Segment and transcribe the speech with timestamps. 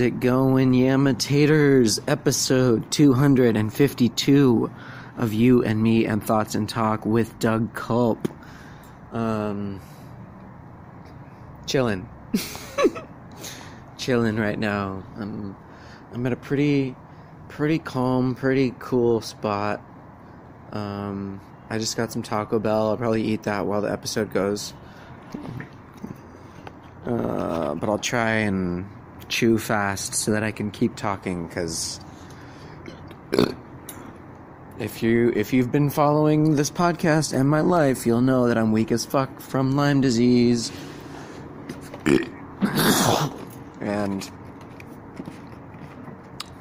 [0.00, 2.00] How's it going, Yamitators?
[2.08, 4.70] Episode 252
[5.18, 8.26] of You and Me and Thoughts and Talk with Doug Culp.
[9.12, 9.78] Um,
[11.66, 12.08] chilling.
[13.98, 15.04] chilling right now.
[15.18, 15.54] I'm,
[16.14, 16.96] I'm at a pretty,
[17.50, 19.82] pretty calm, pretty cool spot.
[20.72, 22.88] Um, I just got some Taco Bell.
[22.88, 24.72] I'll probably eat that while the episode goes.
[27.04, 28.86] Uh, but I'll try and
[29.30, 32.00] chew fast so that I can keep talking because
[34.78, 38.72] if you if you've been following this podcast and my life, you'll know that I'm
[38.72, 40.72] weak as fuck from Lyme disease.
[43.80, 44.30] and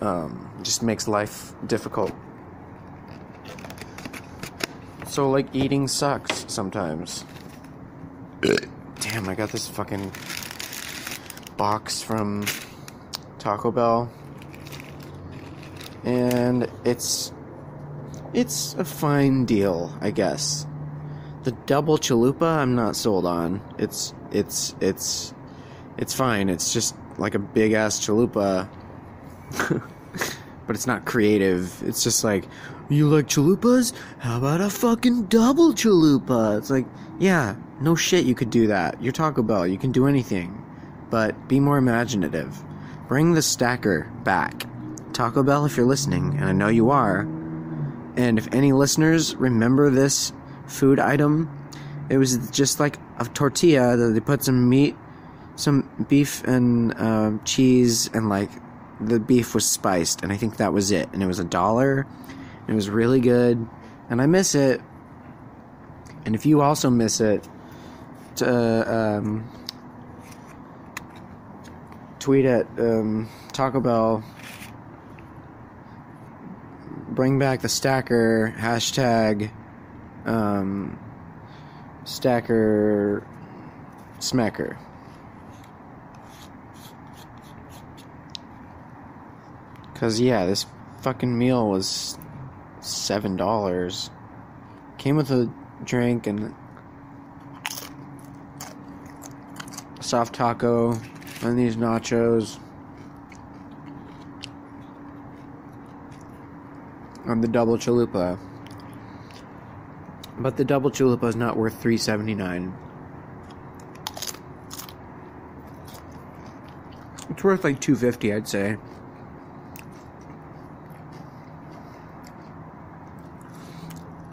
[0.01, 2.13] um, just makes life difficult.
[5.07, 7.25] So like eating sucks sometimes.
[8.99, 10.11] Damn, I got this fucking
[11.59, 12.45] box from
[13.37, 14.09] Taco Bell.
[16.05, 17.33] And it's
[18.33, 20.65] it's a fine deal, I guess.
[21.43, 23.61] The double chalupa I'm not sold on.
[23.77, 25.33] It's it's it's
[25.97, 26.49] it's fine.
[26.49, 28.69] It's just like a big ass chalupa.
[30.65, 31.83] but it's not creative.
[31.83, 32.45] It's just like,
[32.87, 33.91] you like chalupas?
[34.19, 36.57] How about a fucking double chalupa?
[36.57, 36.85] It's like,
[37.19, 39.01] yeah, no shit, you could do that.
[39.03, 40.63] You're Taco Bell, you can do anything.
[41.09, 42.57] But be more imaginative.
[43.07, 44.65] Bring the stacker back.
[45.13, 47.27] Taco Bell, if you're listening, and I know you are,
[48.15, 50.31] and if any listeners remember this
[50.67, 51.49] food item,
[52.09, 54.95] it was just like a tortilla that they put some meat,
[55.55, 58.49] some beef and uh, cheese, and like
[58.99, 61.09] the beef was spiced, and I think that was it.
[61.13, 62.05] And it was a dollar.
[62.67, 63.67] It was really good,
[64.09, 64.81] and I miss it.
[66.25, 67.47] And if you also miss it,
[68.37, 69.49] to, um,
[72.19, 74.23] tweet at um, Taco Bell.
[77.09, 79.51] Bring back the stacker hashtag
[80.25, 80.99] um,
[82.05, 83.25] stacker
[84.19, 84.77] smacker.
[89.95, 90.65] Cause yeah, this
[91.01, 92.17] fucking meal was
[92.79, 94.09] seven dollars.
[94.97, 95.51] Came with a
[95.83, 96.55] drink and
[99.99, 100.97] soft taco
[101.41, 102.59] and these nachos
[107.25, 108.37] on the double chalupa.
[110.37, 112.73] But the double chalupa is not worth 3.79.
[117.29, 118.77] It's worth like 250, I'd say.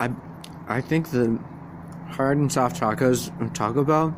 [0.00, 0.10] I
[0.68, 1.38] I think the
[2.08, 4.14] hard and soft tacos from Taco Bell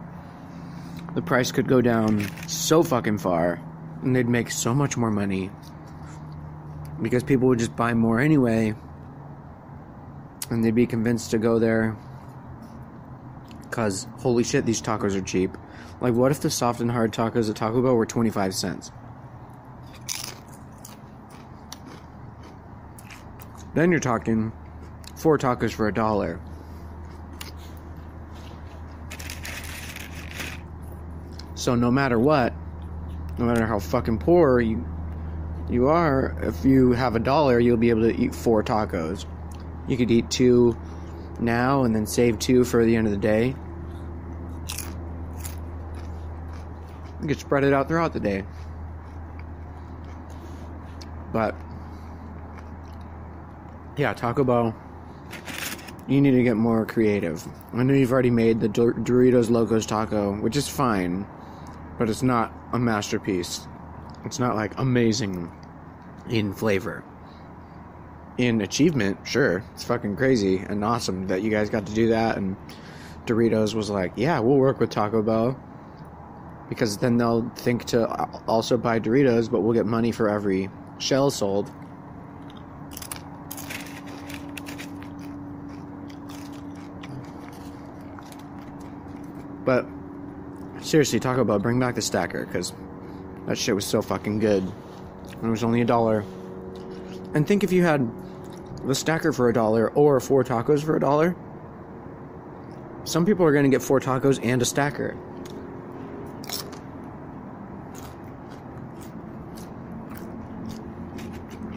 [1.18, 3.60] the price could go down so fucking far
[4.02, 5.50] and they'd make so much more money.
[7.02, 8.72] Because people would just buy more anyway.
[10.48, 11.96] And they'd be convinced to go there.
[13.62, 15.58] Because holy shit these tacos are cheap.
[16.00, 18.92] Like what if the soft and hard tacos at taco bell were 25 cents?
[23.74, 24.52] Then you're talking
[25.16, 26.40] four tacos for a dollar
[31.68, 32.54] So no matter what,
[33.36, 34.82] no matter how fucking poor you
[35.68, 39.26] you are, if you have a dollar, you'll be able to eat four tacos.
[39.86, 40.78] You could eat two
[41.38, 43.54] now and then save two for the end of the day.
[47.20, 48.44] You could spread it out throughout the day.
[51.34, 51.54] But
[53.98, 54.74] yeah, Taco Bell.
[56.06, 57.46] You need to get more creative.
[57.74, 61.26] I know you've already made the Doritos Locos Taco, which is fine
[61.98, 63.66] but it's not a masterpiece.
[64.24, 65.52] It's not like amazing
[66.30, 67.04] in flavor.
[68.38, 72.36] In achievement, sure, it's fucking crazy and awesome that you guys got to do that.
[72.36, 72.56] And
[73.26, 75.58] Doritos was like, yeah, we'll work with Taco Bell
[76.68, 78.06] because then they'll think to
[78.46, 81.70] also buy Doritos, but we'll get money for every shell sold.
[89.64, 89.86] But
[90.88, 92.72] Seriously, talk about bring back the stacker because
[93.46, 94.62] that shit was so fucking good.
[94.62, 96.24] And it was only a dollar.
[97.34, 98.10] And think if you had
[98.86, 101.36] the stacker for a dollar or four tacos for a dollar.
[103.04, 105.14] Some people are going to get four tacos and a stacker.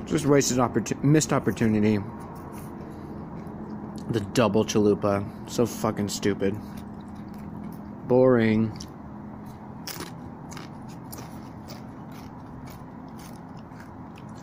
[0.06, 2.00] Just wasted opportunity, missed opportunity.
[4.12, 6.56] The double chalupa, so fucking stupid.
[8.08, 8.72] Boring.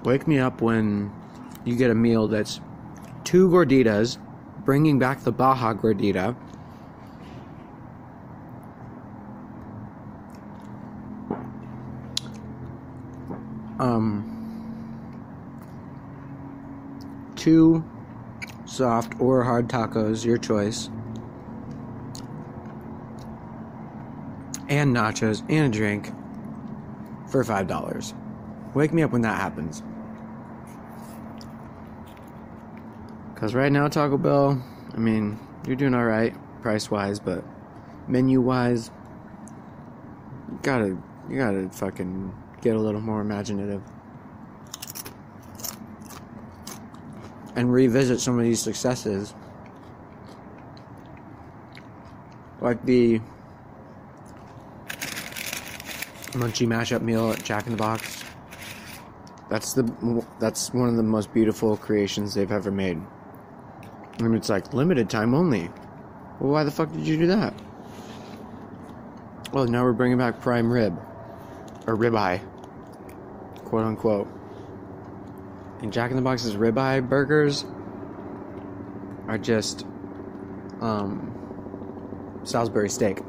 [0.04, 1.12] Wake me up when
[1.64, 2.60] you get a meal that's
[3.24, 4.18] two gorditas,
[4.64, 6.36] bringing back the Baja gordita.
[13.78, 14.38] Um,
[17.36, 17.84] two
[18.66, 20.90] soft or hard tacos, your choice.
[24.68, 26.12] And nachos and a drink
[27.28, 28.14] for $5.
[28.74, 29.82] Wake me up when that happens.
[33.38, 34.60] Because right now, Taco Bell,
[34.92, 37.44] I mean, you're doing alright price wise, but
[38.08, 38.90] menu wise,
[40.50, 40.98] you gotta,
[41.30, 43.80] you gotta fucking get a little more imaginative.
[47.54, 49.32] And revisit some of these successes.
[52.60, 53.20] Like the
[56.32, 58.24] Munchie mashup meal at Jack in the Box.
[59.48, 63.00] That's the that's one of the most beautiful creations they've ever made.
[64.20, 65.70] Mean, it's like limited time only.
[66.40, 67.54] Well, why the fuck did you do that?
[69.52, 70.98] Well, now we're bringing back prime rib
[71.86, 72.40] or ribeye,
[73.64, 74.28] quote unquote.
[75.80, 77.64] And Jack in the Box's ribeye burgers
[79.28, 79.86] are just
[80.80, 83.20] um, Salisbury steak.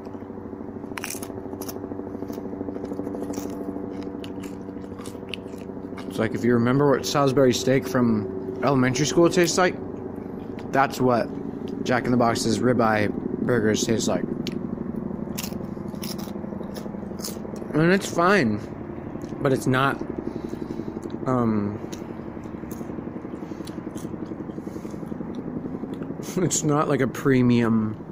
[6.07, 9.75] It's like if you remember what Salisbury steak from elementary school tastes like,
[10.71, 11.27] that's what
[11.83, 14.23] Jack in the Box's ribeye burgers taste like.
[17.73, 18.59] And it's fine,
[19.41, 20.01] but it's not
[21.27, 21.79] um
[26.37, 28.05] it's not like a premium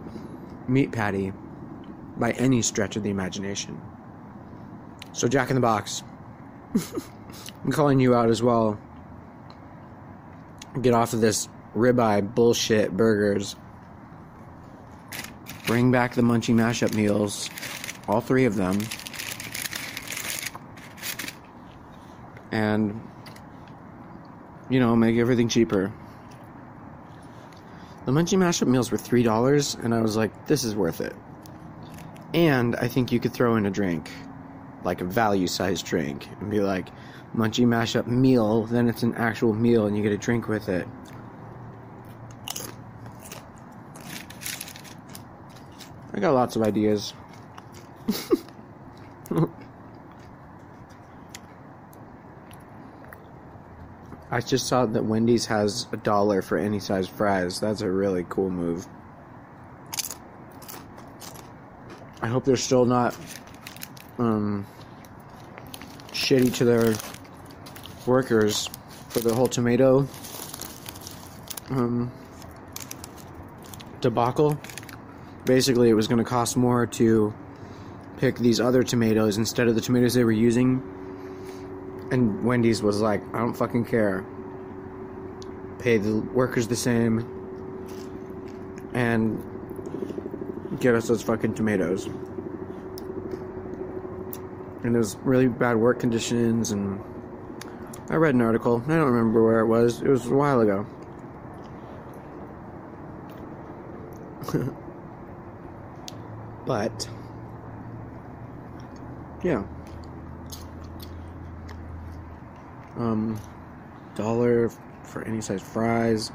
[0.67, 1.33] meat patty
[2.17, 3.79] by any stretch of the imagination.
[5.13, 6.03] So Jack in the Box
[7.63, 8.79] I'm calling you out as well.
[10.81, 13.55] Get off of this ribeye bullshit burgers.
[15.65, 17.49] Bring back the munchie mashup meals,
[18.07, 18.79] all three of them.
[22.51, 23.01] And,
[24.69, 25.93] you know, make everything cheaper.
[28.05, 31.13] The munchie mashup meals were $3, and I was like, this is worth it.
[32.33, 34.09] And I think you could throw in a drink,
[34.85, 36.87] like a value sized drink, and be like,
[37.35, 40.87] munchie mashup meal, then it's an actual meal and you get a drink with it.
[46.17, 47.13] I got lots of ideas.
[54.31, 57.59] I just saw that Wendy's has a dollar for any size fries.
[57.59, 58.87] That's a really cool move.
[62.23, 63.15] I hope they're still not
[64.17, 64.65] um,
[66.13, 66.95] shitty to their
[68.07, 68.71] workers
[69.09, 70.07] for the whole tomato
[71.69, 72.11] um,
[74.01, 74.59] debacle.
[75.47, 77.33] Basically, it was going to cost more to
[78.17, 80.83] pick these other tomatoes instead of the tomatoes they were using.
[82.11, 84.25] And Wendy's was like, I don't fucking care.
[85.79, 87.19] Pay the workers the same
[88.93, 89.41] and
[90.81, 92.07] get us those fucking tomatoes.
[94.83, 97.01] And it was really bad work conditions and
[98.09, 98.83] I read an article.
[98.85, 100.01] I don't remember where it was.
[100.01, 100.85] It was a while ago.
[106.67, 107.09] but
[109.43, 109.63] yeah.
[112.97, 113.39] Um
[114.15, 114.69] dollar
[115.03, 116.31] for any size fries.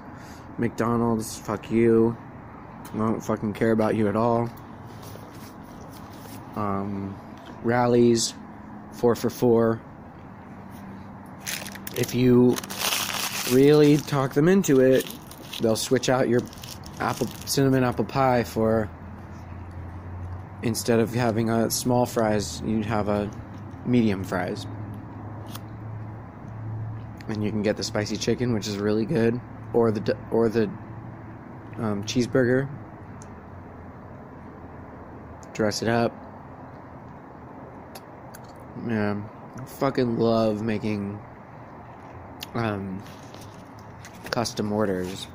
[0.59, 2.17] McDonald's, fuck you.
[2.95, 4.51] I don't fucking care about you at all.
[6.57, 7.17] Um
[7.63, 8.35] Rally's,
[8.93, 9.81] four for four
[11.97, 12.57] if you
[13.53, 15.07] really talk them into it,
[15.61, 16.41] they'll switch out your
[17.01, 18.89] apple cinnamon apple pie for
[20.63, 23.31] instead of having a small fries, you'd have a
[23.85, 24.67] medium fries.
[27.29, 29.41] And you can get the spicy chicken, which is really good,
[29.73, 30.65] or the or the
[31.79, 32.69] um, cheeseburger.
[35.55, 36.13] Dress it up.
[38.87, 39.23] Yeah,
[39.59, 41.21] I fucking love making
[42.55, 43.03] um,
[44.31, 45.27] custom orders.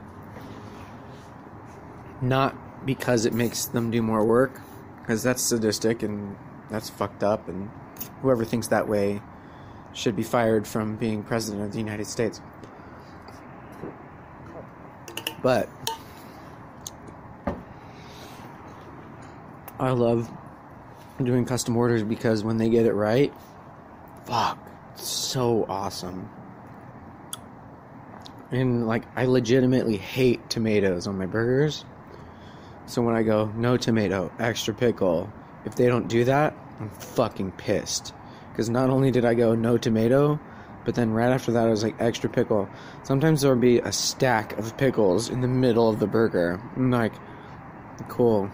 [2.22, 4.60] Not because it makes them do more work,
[5.08, 6.36] because that's sadistic and
[6.70, 7.70] that's fucked up, and
[8.22, 9.22] whoever thinks that way
[9.94, 12.42] should be fired from being president of the United States.
[15.42, 15.70] But
[19.80, 20.30] I love
[21.24, 23.34] doing custom orders because when they get it right,
[24.26, 24.60] fuck,
[24.94, 26.30] it's so awesome.
[28.52, 31.86] And like I legitimately hate tomatoes on my burgers.
[32.88, 35.32] So when I go no tomato, extra pickle,
[35.66, 38.14] if they don't do that, I'm fucking pissed.
[38.56, 40.40] Cuz not only did I go no tomato,
[40.86, 42.70] but then right after that I was like extra pickle.
[43.04, 46.62] Sometimes there would be a stack of pickles in the middle of the burger.
[46.76, 47.14] I'm like
[48.08, 48.50] cool.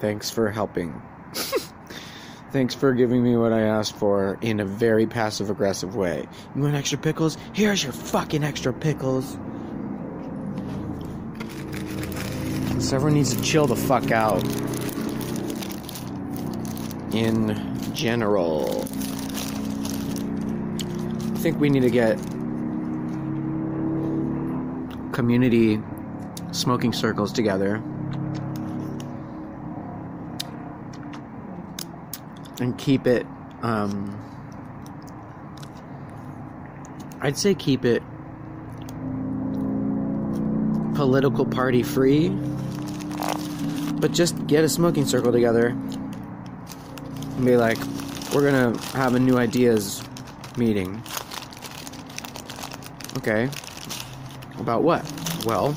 [0.00, 1.00] Thanks for helping.
[2.52, 6.26] Thanks for giving me what I asked for in a very passive aggressive way.
[6.54, 7.38] You want extra pickles?
[7.52, 9.38] Here's your fucking extra pickles.
[12.92, 14.42] Everyone needs to chill the fuck out.
[17.14, 18.84] In general.
[21.22, 22.18] I think we need to get
[25.12, 25.80] community
[26.52, 27.76] smoking circles together
[32.60, 33.26] and keep it
[33.62, 34.18] um,
[37.20, 38.02] I'd say keep it
[40.94, 42.28] political party free
[44.00, 47.78] but just get a smoking circle together and be like
[48.34, 50.02] we're gonna have a new ideas
[50.56, 51.02] meeting.
[53.18, 53.50] Okay.
[54.58, 55.04] About what?
[55.44, 55.76] Well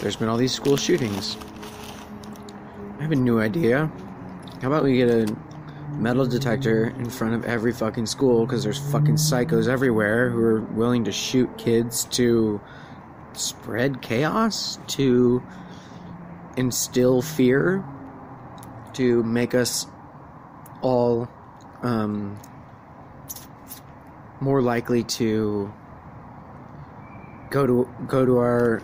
[0.00, 1.36] there's been all these school shootings.
[2.98, 3.90] I have a new idea.
[4.60, 5.36] How about we get a
[5.92, 10.60] metal detector in front of every fucking school because there's fucking psychos everywhere who are
[10.60, 12.60] willing to shoot kids to
[13.32, 15.42] spread chaos, to
[16.58, 17.84] instill fear,
[18.94, 19.86] to make us
[20.82, 21.28] all
[21.82, 22.36] um,
[24.40, 25.72] more likely to
[27.50, 28.82] go to go to our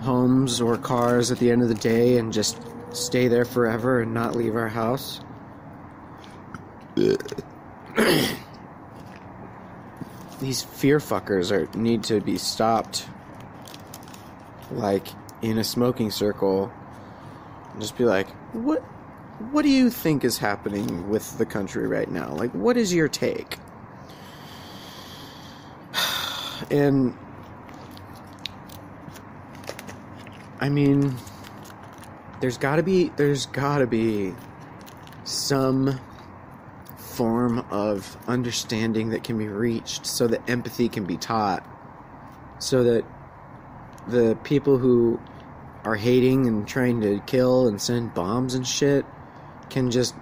[0.00, 2.60] homes or cars at the end of the day and just
[2.92, 5.20] stay there forever and not leave our house.
[10.40, 13.06] These fear fuckers are need to be stopped.
[14.70, 15.06] Like
[15.42, 16.72] in a smoking circle,
[17.78, 18.80] just be like, "What?
[19.50, 22.34] What do you think is happening with the country right now?
[22.34, 23.58] Like, what is your take?"
[26.70, 27.16] And
[30.60, 31.14] I mean,
[32.40, 34.34] there's got to be there's got to be
[35.24, 35.98] some
[36.96, 41.64] form of understanding that can be reached so that empathy can be taught
[42.58, 43.04] so that
[44.08, 45.20] the people who
[45.84, 49.04] are hating and trying to kill and send bombs and shit
[49.70, 50.14] can just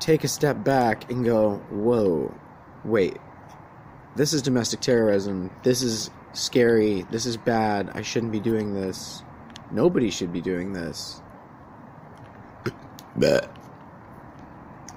[0.00, 2.34] take a step back and go, "Whoa.
[2.84, 3.18] Wait.
[4.16, 5.50] This is domestic terrorism.
[5.62, 7.06] This is scary.
[7.10, 7.90] This is bad.
[7.94, 9.22] I shouldn't be doing this.
[9.70, 11.22] Nobody should be doing this."
[13.16, 13.54] But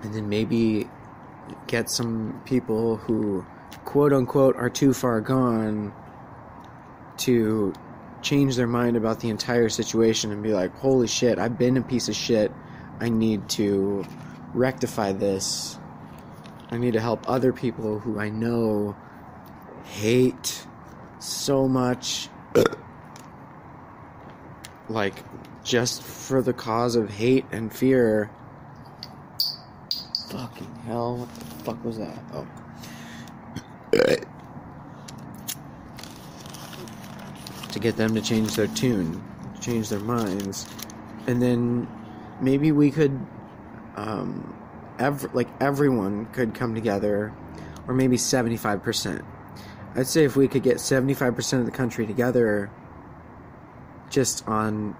[0.04, 0.88] and then maybe
[1.68, 3.46] get some people who
[3.84, 5.94] quote unquote are too far gone
[7.18, 7.74] to
[8.25, 11.82] change their mind about the entire situation and be like, holy shit, I've been a
[11.82, 12.51] piece of shit.
[13.00, 14.03] I need to
[14.53, 15.77] rectify this.
[16.72, 18.96] I need to help other people who I know
[19.84, 20.65] hate
[21.20, 22.29] so much.
[24.89, 25.13] like,
[25.63, 28.32] just for the cause of hate and fear.
[30.32, 32.24] Fucking hell, what the fuck was that?
[32.34, 32.48] Oh.
[37.75, 39.22] To get them to change their tune,
[39.60, 40.65] change their minds.
[41.27, 41.89] And then
[42.39, 43.20] maybe we could,
[43.98, 44.55] um,
[44.98, 47.34] ev- like everyone could come together,
[47.86, 49.25] or maybe 75%.
[49.94, 52.72] I'd say if we could get 75% of the country together
[54.10, 54.96] just on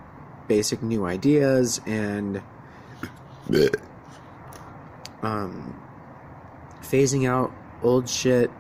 [0.50, 2.42] basic new ideas and
[5.24, 5.80] um,
[6.82, 8.52] phasing out old shit.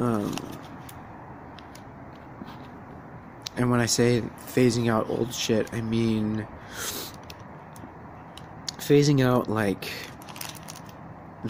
[0.00, 0.34] Um,
[3.56, 6.46] and when I say phasing out old shit, I mean
[8.78, 9.90] phasing out like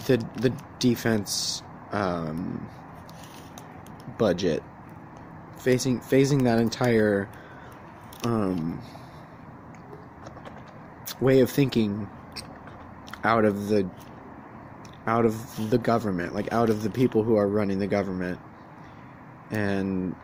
[0.05, 1.61] the the defense
[1.91, 2.67] um,
[4.17, 4.63] budget,
[5.57, 7.29] phasing phasing that entire
[8.23, 8.81] um,
[11.19, 12.09] way of thinking
[13.23, 13.89] out of the
[15.07, 18.39] out of the government, like out of the people who are running the government,
[19.51, 20.15] and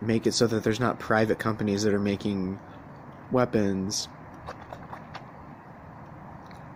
[0.00, 2.58] make it so that there's not private companies that are making
[3.30, 4.08] weapons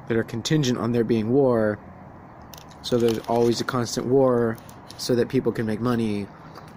[0.08, 1.78] that are contingent on there being war.
[2.82, 4.58] So there's always a constant war,
[4.98, 6.26] so that people can make money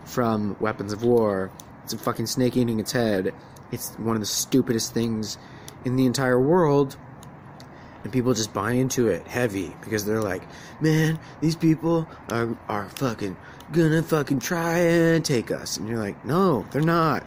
[0.05, 1.51] from weapons of war.
[1.83, 3.33] It's a fucking snake eating its head.
[3.71, 5.37] It's one of the stupidest things
[5.85, 6.97] in the entire world
[8.07, 10.41] and people just buy into it heavy because they're like,
[10.79, 13.35] man, these people are are fucking
[13.73, 17.21] gonna fucking try and take us, and you're like, no, they're not.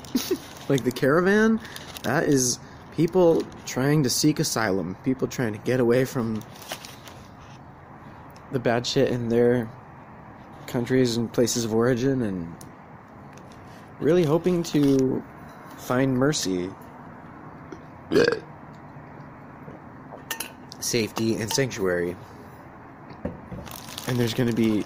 [0.70, 1.60] like the caravan,
[2.04, 2.58] that is
[2.96, 6.42] people trying to seek asylum, people trying to get away from
[8.50, 9.70] the bad shit in their
[10.66, 12.56] countries and places of origin and
[14.00, 15.22] really hoping to
[15.76, 16.70] find mercy
[20.80, 22.16] safety and sanctuary.
[24.06, 24.84] And there's going to be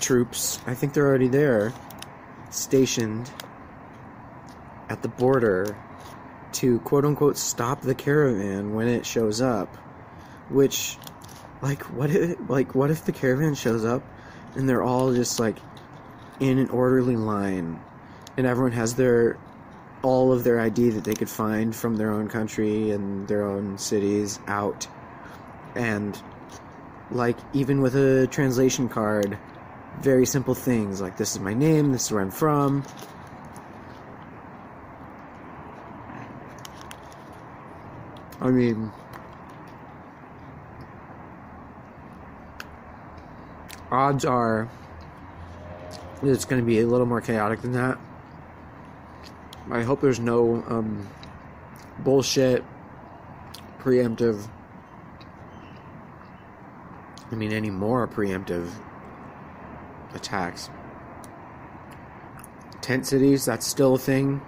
[0.00, 0.60] troops.
[0.66, 1.72] I think they're already there.
[2.50, 3.30] Stationed
[4.88, 5.76] at the border
[6.52, 9.74] to quote unquote stop the caravan when it shows up.
[10.48, 10.96] Which
[11.62, 14.02] like what if like what if the caravan shows up
[14.54, 15.56] and they're all just like
[16.40, 17.80] in an orderly line
[18.36, 19.36] and everyone has their
[20.02, 23.76] all of their ID that they could find from their own country and their own
[23.78, 24.86] cities out
[25.74, 26.20] and
[27.10, 29.38] like even with a translation card
[30.00, 32.84] very simple things like this is my name this is where I'm from
[38.40, 38.92] I mean
[43.90, 44.68] odds are
[46.22, 47.98] it's going to be a little more chaotic than that.
[49.70, 51.06] I hope there's no um,
[51.98, 52.64] bullshit,
[53.80, 54.48] preemptive.
[57.30, 58.70] I mean, any more preemptive
[60.14, 60.70] attacks.
[62.80, 64.40] Tent cities, that's still a thing.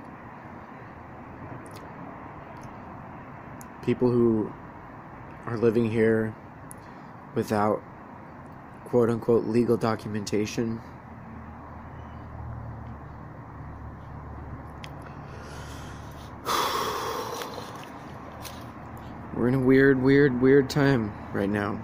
[3.82, 4.50] People who
[5.44, 6.34] are living here
[7.34, 7.82] without
[8.84, 10.80] quote unquote legal documentation.
[19.40, 21.80] We're in a weird, weird, weird time right now.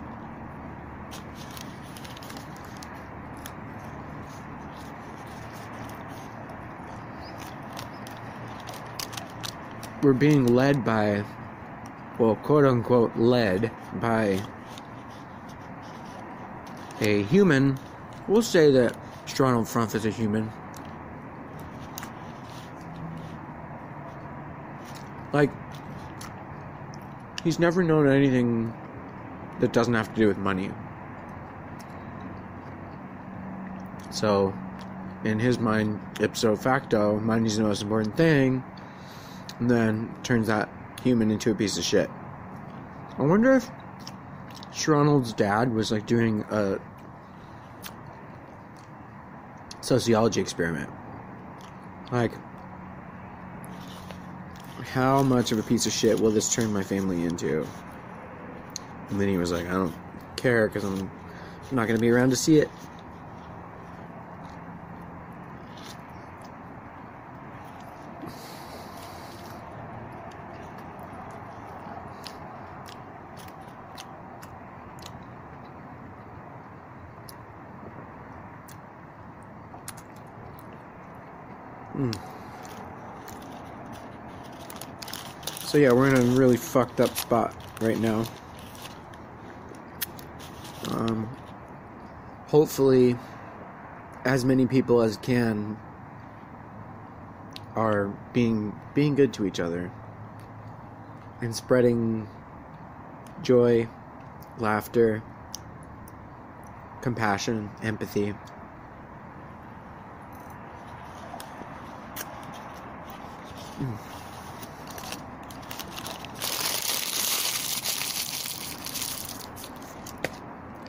[10.03, 11.25] We're being led by,
[12.19, 13.71] well, quote unquote, led
[14.03, 14.42] by
[17.01, 17.79] a human.
[18.29, 20.53] We'll say that Stronald Frump is a human.
[25.33, 25.51] Like,
[27.47, 28.75] he's never known anything
[29.61, 30.69] that doesn't have to do with money.
[34.11, 34.53] So,
[35.23, 38.65] in his mind, ipso facto, money's the most important thing.
[39.61, 40.69] And then turns that
[41.05, 42.11] human into a piece of shit.
[43.17, 43.71] I wonder if
[44.89, 46.79] Ronald's dad was like doing a
[49.83, 50.91] sociology experiment.
[52.11, 52.33] Like,
[54.92, 57.66] how much of a piece of shit will this turn my family into?
[59.11, 59.94] And then he was like, I don't
[60.37, 61.11] care because I'm
[61.70, 62.70] not going to be around to see it.
[81.96, 82.14] Mm.
[85.77, 88.25] So yeah, we're in a really fucked up spot right now.
[90.89, 91.29] Um,
[92.47, 93.15] hopefully,
[94.25, 95.77] as many people as can
[97.75, 99.93] are being being good to each other
[101.43, 102.27] and spreading
[103.43, 103.87] joy,
[104.57, 105.23] laughter,
[107.03, 108.35] compassion, empathy.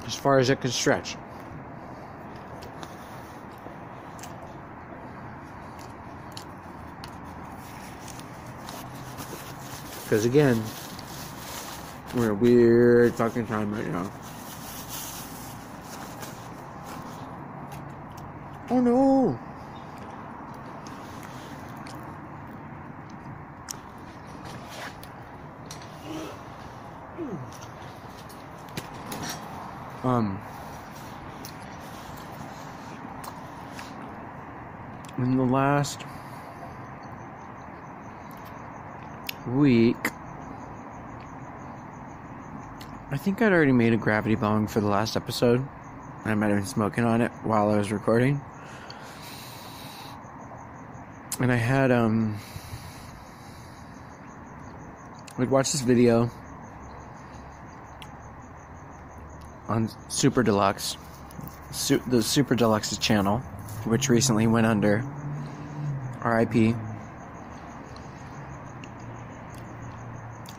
[0.08, 1.16] As far as it can stretch.
[10.04, 10.62] Because again,
[12.13, 14.12] we're in a weird fucking time right now.
[18.70, 19.07] Oh no!
[30.03, 30.39] Um,
[35.17, 36.05] in the last
[39.47, 39.97] week,
[43.10, 45.67] I think I'd already made a gravity bong for the last episode.
[46.25, 48.39] I might have been smoking on it while I was recording.
[51.39, 52.38] And I had, um,
[55.39, 56.29] we'd watch this video
[59.67, 60.97] on Super Deluxe,
[61.71, 63.39] Su- the Super Deluxe channel,
[63.86, 65.03] which recently went under
[66.23, 66.75] RIP.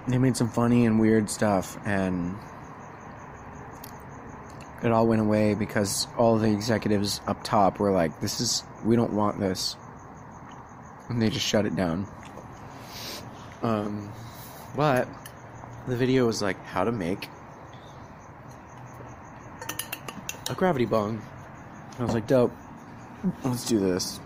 [0.06, 2.34] They made some funny and weird stuff, and
[4.82, 8.96] it all went away because all the executives up top were like, "This is we
[8.96, 9.76] don't want this,"
[11.08, 12.06] and they just shut it down.
[13.62, 14.12] Um,
[14.76, 15.08] but
[15.86, 17.28] the video was like how to make
[20.50, 21.22] a gravity bong.
[21.98, 22.52] I was like, dope.
[23.44, 24.20] Let's do this.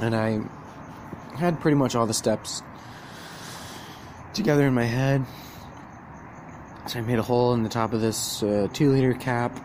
[0.00, 0.40] And I
[1.36, 2.62] had pretty much all the steps
[4.32, 5.24] together in my head.
[6.86, 9.58] So I made a hole in the top of this uh, two liter cap.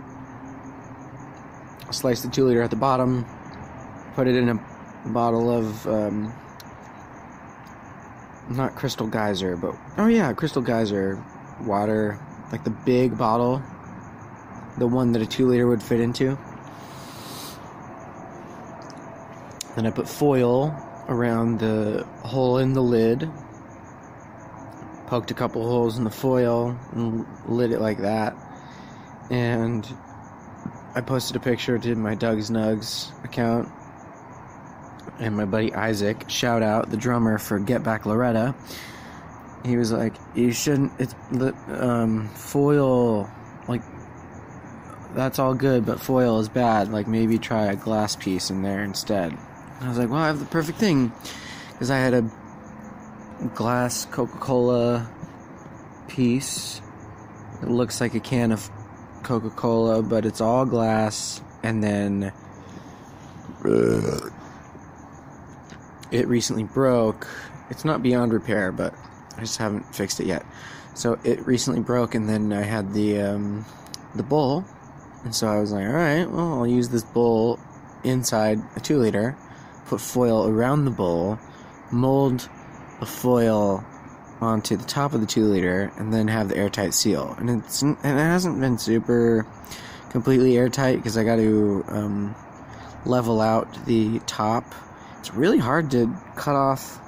[1.91, 3.25] Sliced the two liter at the bottom.
[4.15, 6.33] Put it in a bottle of um,
[8.49, 11.23] not Crystal Geyser, but oh yeah, Crystal Geyser
[11.61, 12.19] water,
[12.51, 13.61] like the big bottle,
[14.81, 16.35] the one that a two liter would fit into.
[19.75, 20.75] Then I put foil
[21.07, 23.29] around the hole in the lid,
[25.05, 28.35] poked a couple holes in the foil, and lit it like that.
[29.29, 29.87] And
[30.95, 33.69] I posted a picture to my Doug's Nugs account
[35.19, 38.55] and my buddy Isaac, shout out the drummer for Get Back Loretta.
[39.63, 40.91] He was like, "You shouldn't.
[40.99, 41.13] It's
[41.69, 43.29] um, foil.
[43.67, 43.83] Like
[45.15, 46.91] that's all good, but foil is bad.
[46.91, 50.27] Like maybe try a glass piece in there instead." And I was like, "Well, I
[50.27, 51.11] have the perfect thing,"
[51.71, 52.29] because I had a
[53.55, 55.09] glass Coca-Cola
[56.07, 56.81] piece.
[57.61, 58.69] It looks like a can of
[59.23, 62.31] Coca-Cola, but it's all glass, and then.
[63.63, 64.29] Uh,
[66.11, 67.27] it recently broke.
[67.69, 68.93] It's not beyond repair, but
[69.37, 70.45] I just haven't fixed it yet.
[70.93, 73.65] So it recently broke, and then I had the um,
[74.13, 74.65] the bowl,
[75.23, 77.59] and so I was like, all right, well, I'll use this bowl
[78.03, 79.35] inside a two liter,
[79.85, 81.39] put foil around the bowl,
[81.91, 82.49] mold
[82.99, 83.83] the foil
[84.39, 87.35] onto the top of the two liter, and then have the airtight seal.
[87.37, 89.45] And it's and it hasn't been super
[90.09, 92.35] completely airtight because I got to um,
[93.05, 94.65] level out the top
[95.21, 96.99] it's really hard to cut off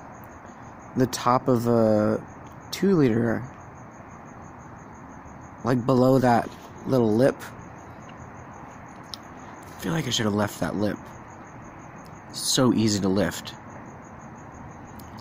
[0.95, 2.23] the top of a
[2.69, 3.41] two liter,
[5.63, 6.47] like below that
[6.85, 7.35] little lip.
[9.83, 10.97] Feel like I should have left that lip.
[12.29, 13.53] It's so easy to lift.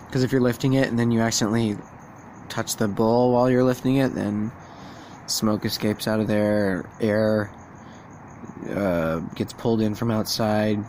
[0.05, 1.75] Because if you're lifting it and then you accidentally
[2.47, 4.53] touch the bowl while you're lifting it, then
[5.27, 7.51] smoke escapes out of there, air
[8.69, 10.79] uh, gets pulled in from outside.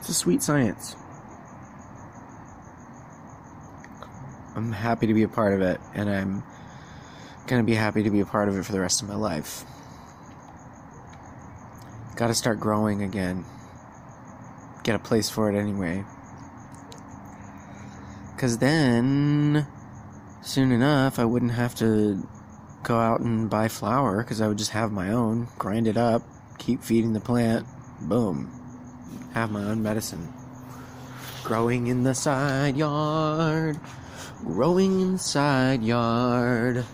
[0.00, 0.96] It's a sweet science.
[4.56, 6.42] I'm happy to be a part of it, and I'm
[7.46, 9.64] gonna be happy to be a part of it for the rest of my life.
[12.16, 13.44] Gotta start growing again.
[14.84, 16.04] Get a place for it anyway.
[18.34, 19.66] Because then,
[20.42, 22.26] soon enough, I wouldn't have to
[22.82, 26.22] go out and buy flower because I would just have my own, grind it up,
[26.58, 27.66] keep feeding the plant,
[28.00, 28.56] boom
[29.36, 30.32] have my own medicine.
[31.44, 33.78] Growing in the side yard,
[34.38, 36.86] growing in the side yard.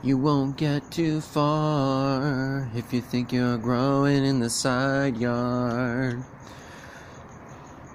[0.00, 6.22] You won't get too far if you think you're growing in the side yard.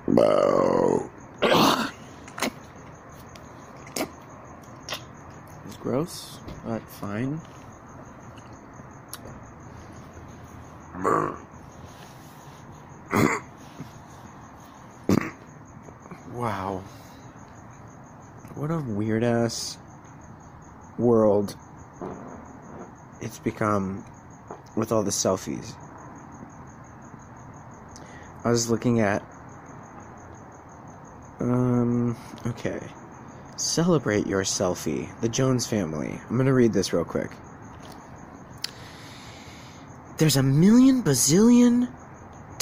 [0.06, 1.10] Wow.
[5.66, 7.40] it's gross, but fine.
[16.34, 16.84] Wow.
[18.56, 19.78] What a weird ass
[20.98, 21.56] world
[23.22, 24.04] it's become
[24.76, 25.76] with all the selfies.
[28.44, 29.24] I was looking at.
[31.40, 32.80] Um, okay.
[33.58, 35.10] Celebrate your selfie.
[35.22, 36.20] The Jones family.
[36.30, 37.32] I'm gonna read this real quick.
[40.18, 41.90] There's a million bazillion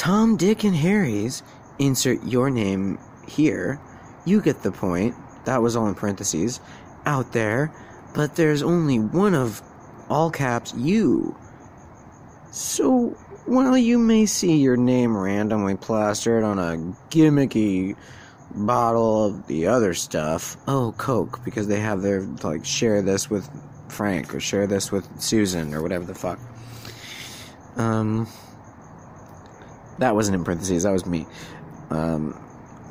[0.01, 1.43] Tom, Dick, and Harry's.
[1.77, 3.80] Insert your name here.
[4.25, 5.15] You get the point.
[5.45, 6.60] That was all in parentheses.
[7.06, 7.71] Out there.
[8.13, 9.62] But there's only one of
[10.10, 11.36] all caps you.
[12.52, 13.10] So,
[13.45, 16.78] while you may see your name randomly plastered on a
[17.10, 17.95] gimmicky
[18.54, 23.50] bottle of the other stuff, oh, Coke, because they have their, like, share this with
[23.88, 26.39] Frank or share this with Susan or whatever the fuck.
[27.78, 28.28] Um,
[30.00, 31.26] that wasn't in parentheses, that was me.
[31.89, 32.38] Um,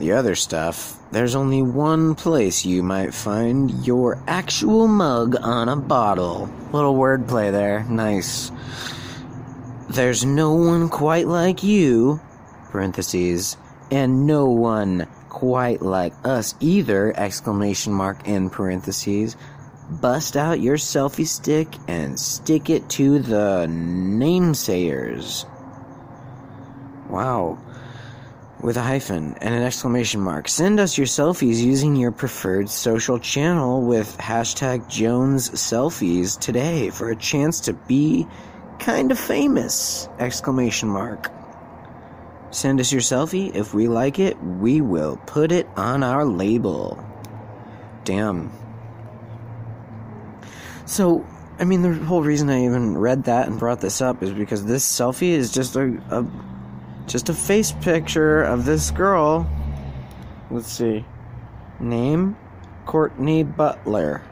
[0.00, 5.76] the other stuff, there's only one place you might find your actual mug on a
[5.76, 6.48] bottle.
[6.72, 7.84] Little wordplay there.
[7.84, 8.50] Nice.
[9.90, 12.20] There's no one quite like you,
[12.70, 13.56] parentheses,
[13.90, 19.36] and no one quite like us either, exclamation mark in parentheses.
[19.90, 25.44] Bust out your selfie stick and stick it to the namesayers.
[27.10, 27.58] Wow.
[28.62, 30.46] With a hyphen and an exclamation mark.
[30.46, 37.10] Send us your selfies using your preferred social channel with hashtag Jones Selfies today for
[37.10, 38.26] a chance to be
[38.78, 40.10] kind of famous!
[40.18, 41.30] Exclamation mark.
[42.50, 43.54] Send us your selfie.
[43.54, 47.02] If we like it, we will put it on our label.
[48.04, 48.52] Damn.
[50.84, 51.24] So,
[51.58, 54.66] I mean, the whole reason I even read that and brought this up is because
[54.66, 56.26] this selfie is just a, a
[57.10, 59.50] just a face picture of this girl.
[60.50, 61.04] Let's see.
[61.80, 62.36] Name
[62.86, 64.22] Courtney Butler.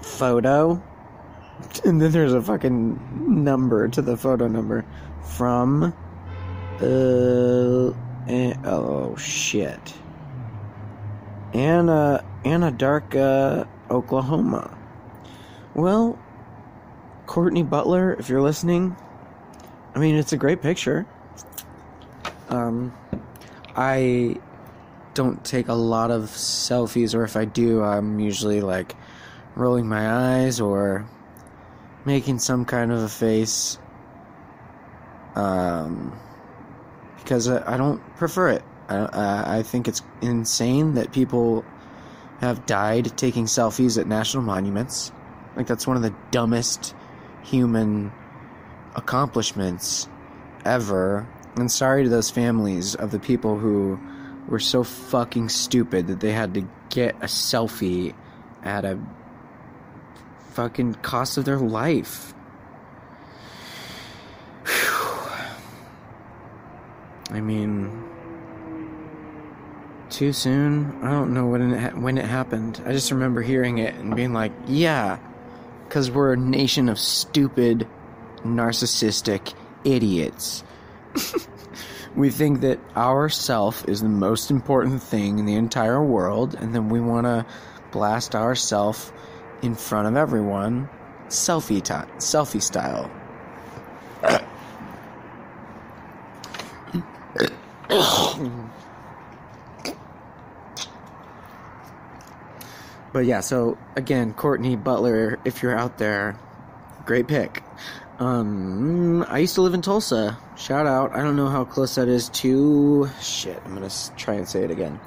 [0.00, 0.82] Photo.
[1.84, 4.86] And then there's a fucking number to the photo number.
[5.22, 5.94] From.
[6.80, 7.90] Uh.
[8.26, 9.94] eh, oh, shit.
[11.52, 12.24] Anna.
[12.44, 14.76] Anadarka, Oklahoma.
[15.74, 16.18] Well,
[17.26, 18.96] Courtney Butler, if you're listening,
[20.00, 21.06] mean, it's a great picture.
[22.48, 22.92] Um,
[23.76, 24.36] I
[25.14, 28.96] don't take a lot of selfies, or if I do, I'm usually like
[29.54, 31.08] rolling my eyes or
[32.04, 33.78] making some kind of a face.
[35.34, 36.18] Um,
[37.18, 38.64] because I, I don't prefer it.
[38.88, 41.64] I, I, I think it's insane that people
[42.40, 45.12] have died taking selfies at national monuments.
[45.56, 46.94] Like, that's one of the dumbest
[47.44, 48.12] human
[48.94, 50.08] accomplishments
[50.64, 51.26] ever.
[51.56, 53.98] And sorry to those families of the people who
[54.48, 58.14] were so fucking stupid that they had to get a selfie
[58.62, 58.98] at a
[60.50, 62.34] fucking cost of their life.
[64.66, 65.30] Whew.
[67.30, 68.04] I mean,
[70.10, 70.98] too soon.
[71.02, 72.82] I don't know when it when it happened.
[72.84, 75.18] I just remember hearing it and being like, "Yeah,"
[75.88, 77.86] because we're a nation of stupid
[78.44, 80.64] narcissistic idiots.
[82.16, 86.74] we think that our self is the most important thing in the entire world, and
[86.74, 87.46] then we want to
[87.92, 89.12] blast ourself
[89.62, 90.88] in front of everyone,
[91.28, 93.10] selfie time, selfie style.
[103.12, 106.38] but yeah, so again, Courtney Butler, if you're out there,
[107.04, 107.62] great pic.
[108.20, 110.36] Um, I used to live in Tulsa.
[110.54, 111.16] Shout out.
[111.16, 113.08] I don't know how close that is to.
[113.18, 115.00] Shit, I'm gonna try and say it again.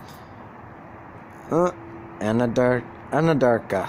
[1.52, 1.70] Uh,
[2.18, 3.88] Anadar- Anadarka.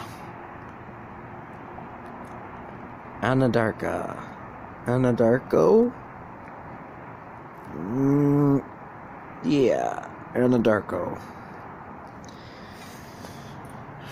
[3.22, 4.22] Anadarka.
[4.84, 5.90] Anadarko?
[7.74, 8.62] Mm,
[9.42, 11.18] yeah, Anadarko.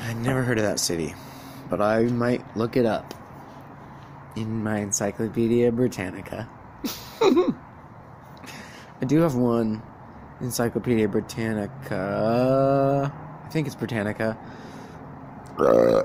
[0.04, 1.14] I never heard of that city,
[1.68, 3.12] but I might look it up
[4.36, 6.48] in my Encyclopedia Britannica.
[7.22, 9.82] I do have one
[10.40, 13.12] Encyclopedia Britannica.
[13.44, 14.38] I think it's Britannica.
[15.58, 16.02] Uh.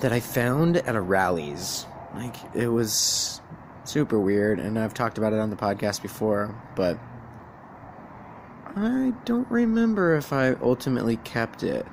[0.00, 1.86] that I found at a Rally's.
[2.14, 3.40] Like, it was
[3.84, 6.98] super weird, and I've talked about it on the podcast before, but
[8.76, 11.86] I don't remember if I ultimately kept it.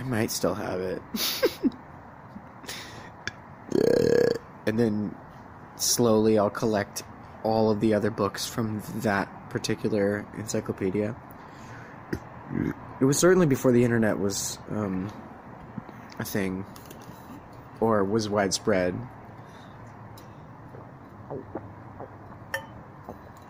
[0.00, 1.02] I might still have it.
[4.66, 5.14] and then
[5.76, 7.02] slowly I'll collect
[7.42, 11.14] all of the other books from that particular encyclopedia.
[12.98, 15.12] It was certainly before the internet was um,
[16.18, 16.64] a thing
[17.78, 18.94] or was widespread.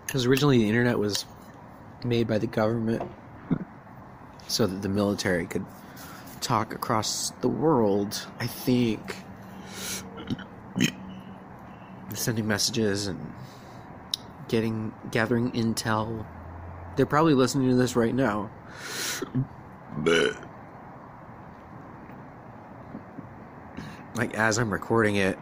[0.04, 1.26] Because originally the internet was
[2.04, 3.08] made by the government
[4.48, 5.64] so that the military could
[6.40, 9.16] talk across the world, I think.
[12.14, 13.32] Sending messages and
[14.48, 16.26] getting gathering intel.
[16.96, 18.50] They're probably listening to this right now.
[19.98, 20.36] But
[24.14, 25.38] like as I'm recording it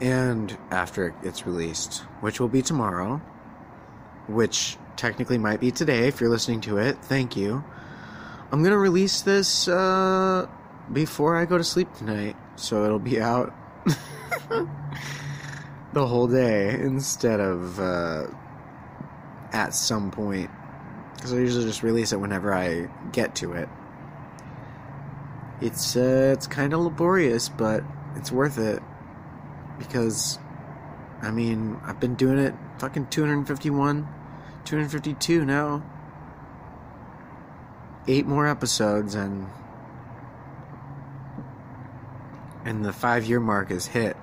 [0.00, 3.22] and after it's released, which will be tomorrow,
[4.26, 6.98] which technically might be today if you're listening to it.
[7.02, 7.64] Thank you.
[8.52, 10.46] I'm gonna release this uh,
[10.92, 13.54] before I go to sleep tonight, so it'll be out.
[15.94, 18.26] the whole day instead of uh,
[19.52, 20.50] at some point.
[21.14, 23.68] Because I usually just release it whenever I get to it.
[25.60, 27.82] It's uh, it's kind of laborious, but
[28.16, 28.82] it's worth it
[29.78, 30.38] because
[31.22, 34.06] I mean I've been doing it fucking 251,
[34.64, 35.82] 252 now.
[38.06, 39.46] Eight more episodes and
[42.64, 44.16] and the five year mark is hit.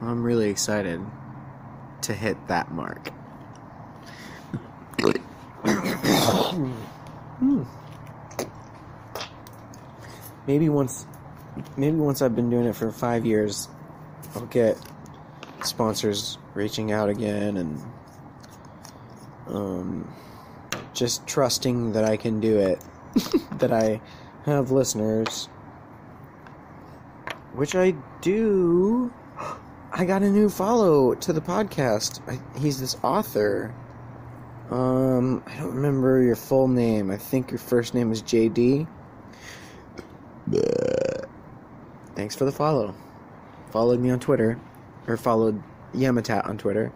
[0.00, 1.00] I'm really excited
[2.02, 3.10] to hit that mark.
[10.46, 11.06] Maybe once,
[11.76, 13.68] maybe once I've been doing it for five years,
[14.34, 14.76] I'll get
[15.62, 17.80] sponsors reaching out again and
[19.46, 20.12] um,
[21.02, 22.80] just trusting that I can do it,
[23.58, 24.00] that I
[24.44, 25.46] have listeners,
[27.54, 29.12] which I do.
[29.92, 32.20] I got a new follow to the podcast.
[32.30, 33.74] I, he's this author.
[34.70, 37.10] Um, I don't remember your full name.
[37.10, 38.86] I think your first name is JD.
[42.14, 42.94] Thanks for the follow.
[43.72, 44.56] Followed me on Twitter,
[45.08, 45.60] or followed
[45.94, 46.92] Yamatat on Twitter,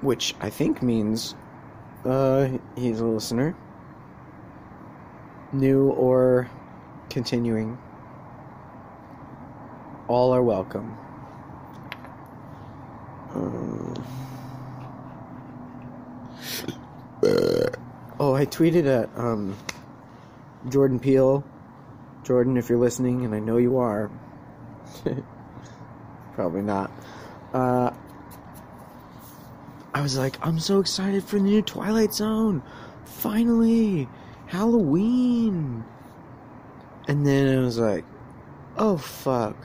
[0.00, 1.36] which I think means
[2.06, 3.56] uh, he's a listener,
[5.52, 6.48] new or
[7.10, 7.78] continuing.
[10.08, 10.96] All are welcome.
[13.34, 13.94] Um,
[18.20, 19.56] oh, I tweeted at um,
[20.68, 21.44] Jordan Peele.
[22.22, 24.10] Jordan, if you're listening, and I know you are,
[26.34, 26.90] probably not.
[27.52, 27.90] Uh,
[29.96, 32.62] I was like, I'm so excited for the new Twilight Zone.
[33.06, 34.06] Finally,
[34.44, 35.84] Halloween.
[37.08, 38.04] And then I was like,
[38.76, 39.56] oh fuck.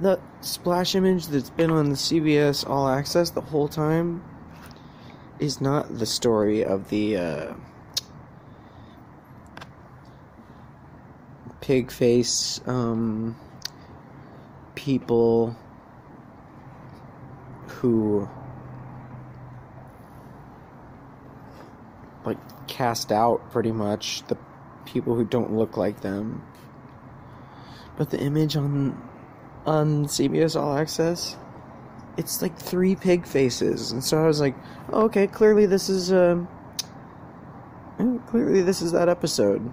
[0.00, 4.22] The splash image that's been on the CBS All Access the whole time
[5.40, 7.54] is not the story of the uh,
[11.60, 13.34] pig face um,
[14.76, 15.56] people
[17.66, 18.28] who
[22.28, 24.36] like cast out pretty much the
[24.84, 26.42] people who don't look like them
[27.96, 29.00] but the image on
[29.66, 31.36] on CBS All Access
[32.16, 34.54] it's like three pig faces and so I was like
[34.92, 36.48] oh, okay clearly this is um
[38.28, 39.72] clearly this is that episode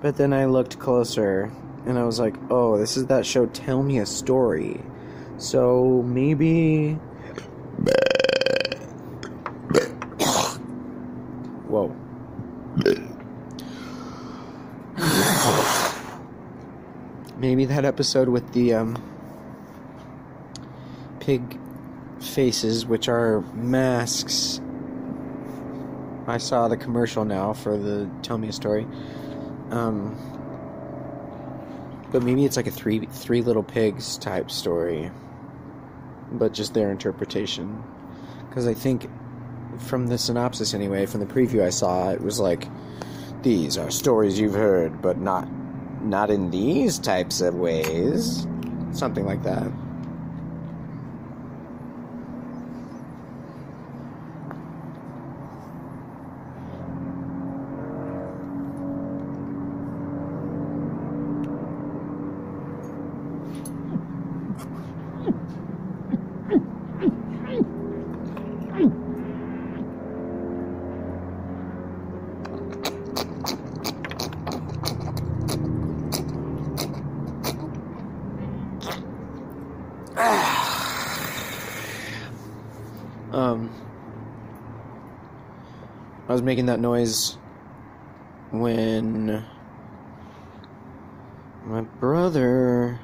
[0.00, 1.50] but then I looked closer
[1.86, 4.80] and I was like, oh, this is that show Tell Me a Story.
[5.38, 6.94] So maybe.
[11.68, 11.94] Whoa.
[17.46, 19.00] Maybe that episode with the um,
[21.20, 21.60] pig
[22.20, 24.60] faces, which are masks.
[26.26, 28.84] I saw the commercial now for the Tell Me a Story.
[29.70, 30.16] Um,
[32.10, 35.12] but maybe it's like a three three little pigs type story,
[36.32, 37.80] but just their interpretation.
[38.48, 39.08] Because I think
[39.78, 42.66] from the synopsis anyway, from the preview I saw, it was like
[43.42, 45.46] these are stories you've heard, but not
[46.06, 48.46] not in these types of ways,
[48.92, 49.70] something like that.
[86.46, 87.36] Making that noise
[88.52, 89.44] when
[91.64, 93.00] my brother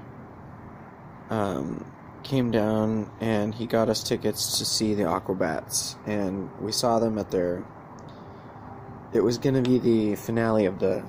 [1.28, 1.84] um,
[2.22, 7.18] came down and he got us tickets to see the Aquabats, and we saw them
[7.18, 7.64] at their.
[9.12, 11.05] It was going to be the finale of the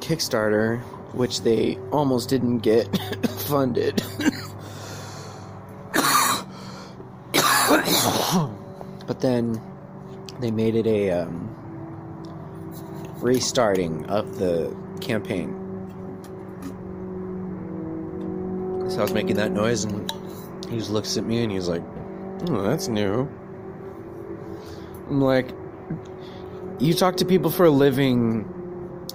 [0.00, 0.80] Kickstarter,
[1.14, 2.98] which they almost didn't get
[3.46, 4.02] funded.
[9.06, 9.60] but then
[10.40, 11.48] they made it a um,
[13.20, 15.54] restarting of the campaign.
[18.88, 20.10] So I was making that noise, and
[20.68, 21.82] he just looks at me and he's like,
[22.48, 23.28] "Oh, that's new."
[25.08, 25.50] I'm like,
[26.78, 28.48] "You talk to people for a living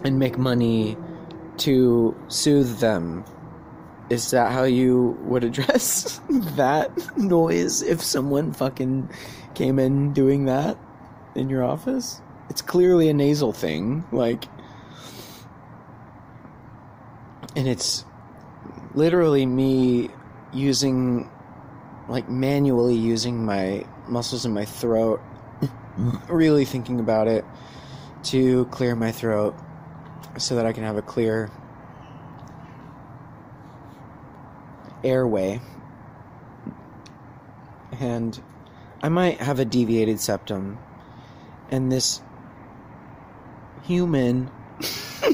[0.03, 0.97] and make money
[1.57, 3.23] to soothe them.
[4.12, 9.09] Is that how you would address that noise if someone fucking
[9.55, 10.78] came in doing that
[11.34, 12.20] in your office?
[12.49, 14.43] It's clearly a nasal thing, like
[17.55, 18.03] and it's
[18.93, 20.09] literally me
[20.51, 21.30] using
[22.09, 25.22] like manually using my muscles in my throat
[26.28, 27.45] really thinking about it
[28.24, 29.55] to clear my throat
[30.38, 31.49] so that I can have a clear
[35.03, 35.61] airway.
[37.99, 38.41] And
[39.03, 40.77] I might have a deviated septum.
[41.69, 42.21] And this
[43.83, 44.51] human,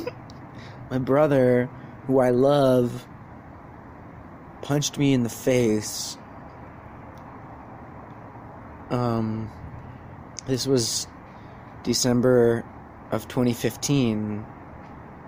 [0.91, 1.69] my brother,
[2.05, 3.07] who I love,
[4.61, 6.17] punched me in the face.
[8.89, 9.51] Um,
[10.45, 11.07] this was
[11.83, 12.65] December
[13.11, 14.45] of 2015,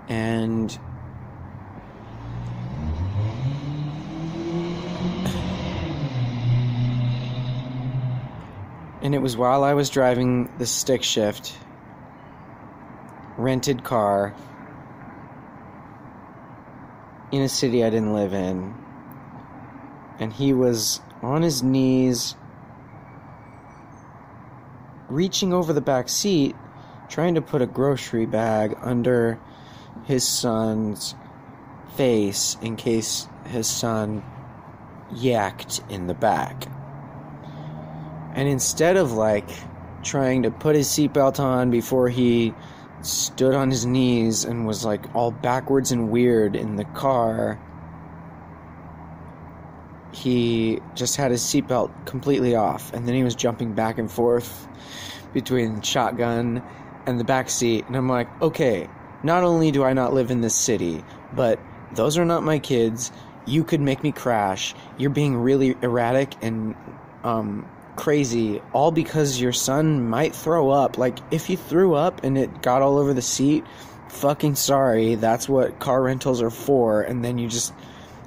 [0.08, 0.80] and
[9.10, 11.58] and it was while I was driving the stick shift
[13.38, 14.36] rented car
[17.32, 18.72] in a city I didn't live in.
[20.20, 22.36] And he was on his knees,
[25.08, 26.56] reaching over the back seat,
[27.08, 29.40] trying to put a grocery bag under
[30.06, 31.16] his son's
[31.96, 34.24] face in case his son
[35.12, 36.68] yacked in the back.
[38.36, 39.50] And instead of like
[40.04, 42.54] trying to put his seatbelt on before he
[43.02, 47.60] stood on his knees and was like all backwards and weird in the car.
[50.12, 54.68] He just had his seatbelt completely off, and then he was jumping back and forth
[55.34, 56.64] between shotgun
[57.06, 57.86] and the back seat.
[57.88, 58.90] And I'm like, okay,
[59.24, 61.04] not only do I not live in this city,
[61.34, 61.60] but
[61.94, 63.12] those are not my kids.
[63.46, 64.76] You could make me crash.
[64.98, 66.76] You're being really erratic and
[67.24, 67.70] um,
[68.00, 70.98] crazy all because your son might throw up.
[70.98, 73.66] Like, if he threw up and it got all over the seat,
[74.08, 75.16] fucking sorry.
[75.16, 77.02] That's what car rentals are for.
[77.02, 77.74] And then you just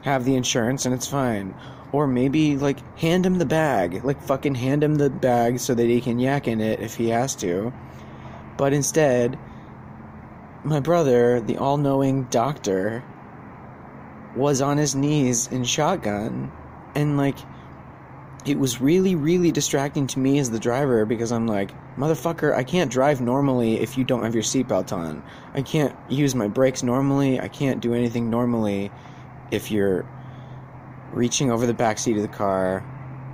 [0.03, 1.55] have the insurance and it's fine.
[1.91, 4.05] Or maybe, like, hand him the bag.
[4.05, 7.09] Like, fucking hand him the bag so that he can yak in it if he
[7.09, 7.73] has to.
[8.59, 9.39] But instead,
[10.64, 13.03] my brother, the all knowing doctor,
[14.37, 16.53] was on his knees in shotgun.
[16.95, 17.39] And, like,
[18.45, 22.64] it was really, really distracting to me as the driver because I'm like, motherfucker, I
[22.64, 25.22] can't drive normally if you don't have your seatbelt on.
[25.55, 27.38] I can't use my brakes normally.
[27.38, 28.90] I can't do anything normally
[29.53, 30.05] if you're
[31.12, 32.84] reaching over the back seat of the car.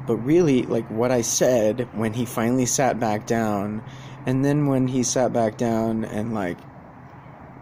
[0.06, 3.82] But really, like what I said when he finally sat back down,
[4.26, 6.59] and then when he sat back down and like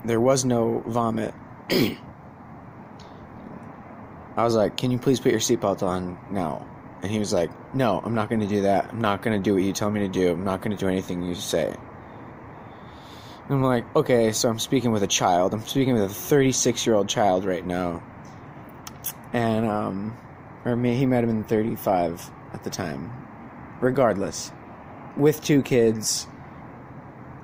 [0.05, 1.35] there was no vomit.
[1.71, 1.99] I
[4.45, 6.67] was like, "Can you please put your seatbelt on now?"
[7.03, 8.91] And he was like, No, I'm not going to do that.
[8.91, 10.33] I'm not going to do what you tell me to do.
[10.33, 11.67] I'm not going to do anything you say.
[11.69, 15.55] And I'm like, Okay, so I'm speaking with a child.
[15.55, 18.03] I'm speaking with a 36 year old child right now.
[19.33, 20.17] And, um,
[20.65, 23.13] or he might have been 35 at the time.
[23.81, 24.51] Regardless,
[25.17, 26.27] with two kids,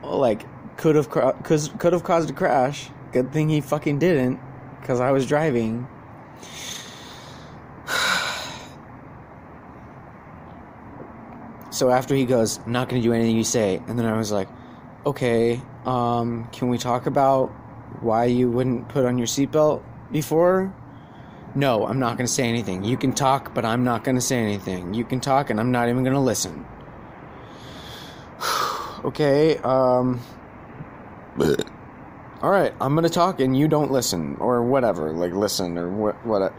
[0.03, 0.47] like,
[0.79, 2.89] could have, could have caused a crash.
[3.13, 4.41] Good thing he fucking didn't,
[4.81, 5.87] because I was driving.
[11.83, 13.83] So after he goes, I'm not going to do anything you say.
[13.89, 14.47] And then I was like,
[15.05, 17.49] okay, um, can we talk about
[18.03, 20.73] why you wouldn't put on your seatbelt before?
[21.57, 22.85] No, I'm not going to say anything.
[22.85, 24.95] You can talk, but I'm not going to say anything.
[24.95, 26.65] You can talk, and I'm not even going to listen.
[29.05, 30.21] okay, um.
[32.43, 35.11] All right, I'm going to talk, and you don't listen, or whatever.
[35.13, 36.25] Like, listen, or what.
[36.25, 36.55] what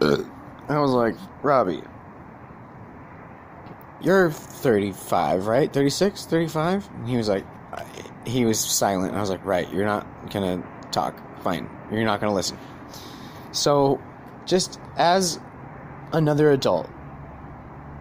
[0.68, 1.14] I was like,
[1.44, 1.84] Robbie,
[4.04, 5.72] you're 35, right?
[5.72, 6.88] 36, 35?
[6.94, 7.44] And he was like,
[8.26, 9.14] he was silent.
[9.14, 11.14] I was like, right, you're not gonna talk.
[11.42, 12.58] Fine, you're not gonna listen.
[13.52, 14.00] So,
[14.46, 15.38] just as
[16.12, 16.88] another adult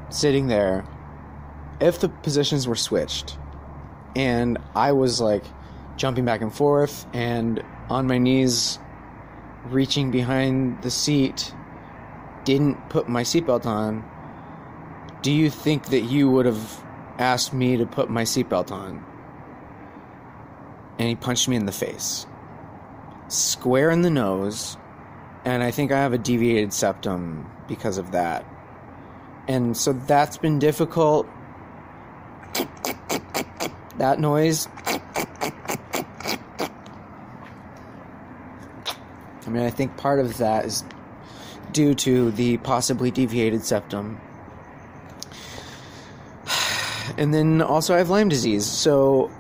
[0.10, 0.86] sitting there,
[1.80, 3.38] if the positions were switched
[4.16, 5.44] and I was like
[5.98, 8.80] jumping back and forth and on my knees
[9.66, 11.54] reaching behind the seat,
[12.44, 14.04] didn't put my seatbelt on,
[15.24, 16.84] do you think that you would have
[17.18, 19.04] asked me to put my seatbelt on?
[21.00, 22.28] And he punched me in the face.
[23.30, 24.78] Square in the nose.
[25.46, 28.46] And I think I have a deviated septum because of that.
[29.48, 31.26] And so that's been difficult.
[33.98, 34.68] That noise.
[39.46, 40.84] I mean, I think part of that is
[41.72, 44.20] due to the possibly deviated septum.
[47.18, 49.32] And then also, I have Lyme disease, so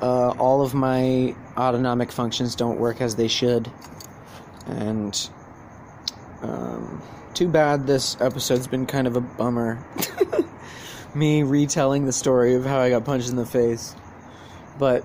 [0.00, 3.70] uh, all of my autonomic functions don't work as they should.
[4.66, 5.28] And
[6.42, 7.02] um,
[7.34, 9.84] too bad this episode's been kind of a bummer.
[11.14, 13.94] Me retelling the story of how I got punched in the face.
[14.78, 15.04] But,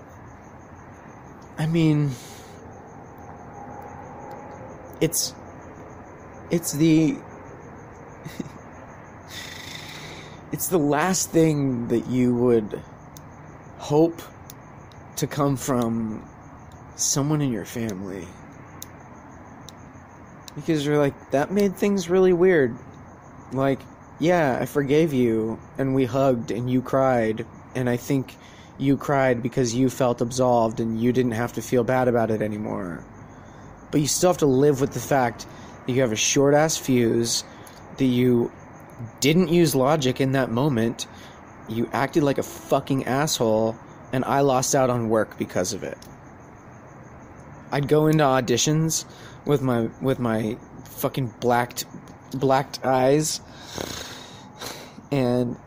[1.57, 2.11] I mean,
[5.01, 5.33] it's.
[6.51, 7.17] It's the.
[10.53, 12.79] It's the last thing that you would
[13.79, 14.21] hope
[15.15, 16.23] to come from
[16.95, 18.27] someone in your family.
[20.55, 22.77] Because you're like, that made things really weird.
[23.51, 23.79] Like,
[24.19, 28.35] yeah, I forgave you, and we hugged, and you cried, and I think
[28.77, 32.43] you cried because you felt absolved and you didn't have to feel bad about it
[32.43, 33.03] anymore.
[33.89, 35.47] But you still have to live with the fact
[35.85, 37.43] that you have a short ass fuse,
[37.97, 38.51] that you
[39.19, 41.07] didn't use logic in that moment,
[41.67, 43.77] you acted like a fucking asshole,
[44.11, 45.97] and I lost out on work because of it.
[47.71, 49.05] I'd go into auditions
[49.45, 51.85] with my with my fucking blacked
[52.33, 53.41] blacked eyes
[55.11, 55.57] and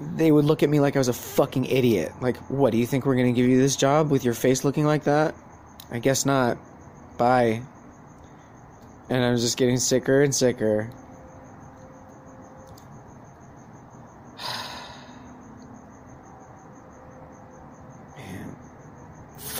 [0.00, 2.12] they would look at me like I was a fucking idiot.
[2.20, 4.86] Like, what do you think we're to give you this job with your face looking
[4.86, 5.34] like that?
[5.90, 6.56] I guess not.
[7.18, 7.62] Bye.
[9.10, 10.90] And I was just getting sicker and sicker.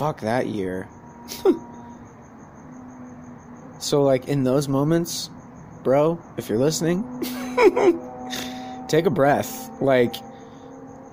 [0.01, 0.89] Fuck that year.
[3.79, 5.29] so, like, in those moments,
[5.83, 7.03] bro, if you're listening,
[8.87, 9.69] take a breath.
[9.79, 10.15] Like,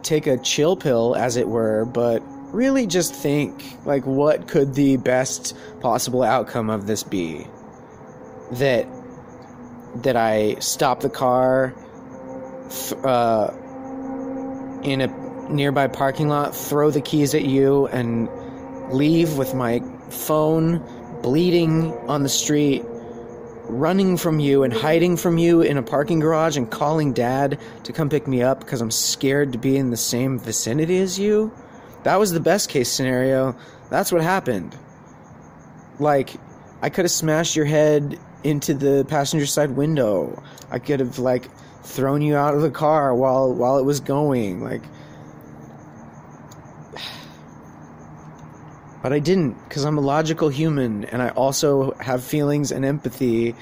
[0.03, 2.23] take a chill pill, as it were, but
[2.55, 7.47] really just think, like, what could the best possible outcome of this be?
[8.53, 8.87] That
[9.97, 11.75] that I stop the car
[13.05, 13.51] uh,
[14.83, 18.31] in a nearby parking lot, throw the keys at you, and
[18.93, 19.81] leave with my
[20.11, 20.83] phone
[21.23, 22.83] bleeding on the street,
[23.65, 27.93] running from you and hiding from you in a parking garage and calling dad to
[27.93, 31.53] come pick me up because I'm scared to be in the same vicinity as you.
[32.05, 33.57] That was the best case scenario.
[33.91, 34.77] That's what happened.
[35.99, 36.37] Like,
[36.81, 40.43] I could have smashed your head into the passenger side window.
[40.71, 41.49] I could have like
[41.83, 44.63] thrown you out of the car while while it was going.
[44.63, 44.83] Like
[49.03, 53.55] But I didn't because I'm a logical human and I also have feelings and empathy.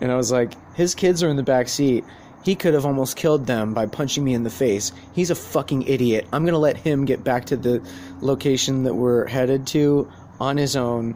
[0.00, 2.04] And I was like, his kids are in the back seat.
[2.42, 4.92] He could have almost killed them by punching me in the face.
[5.12, 6.26] He's a fucking idiot.
[6.32, 7.86] I'm going to let him get back to the
[8.20, 10.10] location that we're headed to
[10.40, 11.14] on his own.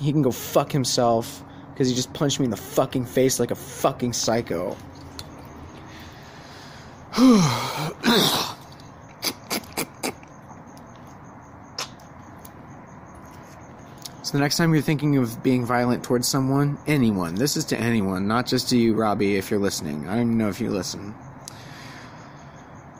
[0.00, 3.50] He can go fuck himself because he just punched me in the fucking face like
[3.50, 4.76] a fucking psycho.
[14.34, 18.26] The next time you're thinking of being violent towards someone, anyone, this is to anyone,
[18.26, 20.08] not just to you, Robbie, if you're listening.
[20.08, 21.14] I don't even know if you listen.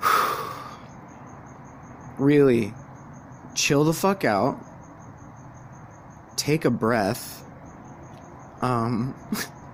[2.18, 2.72] really,
[3.56, 4.64] chill the fuck out.
[6.36, 7.44] Take a breath.
[8.62, 9.16] Um,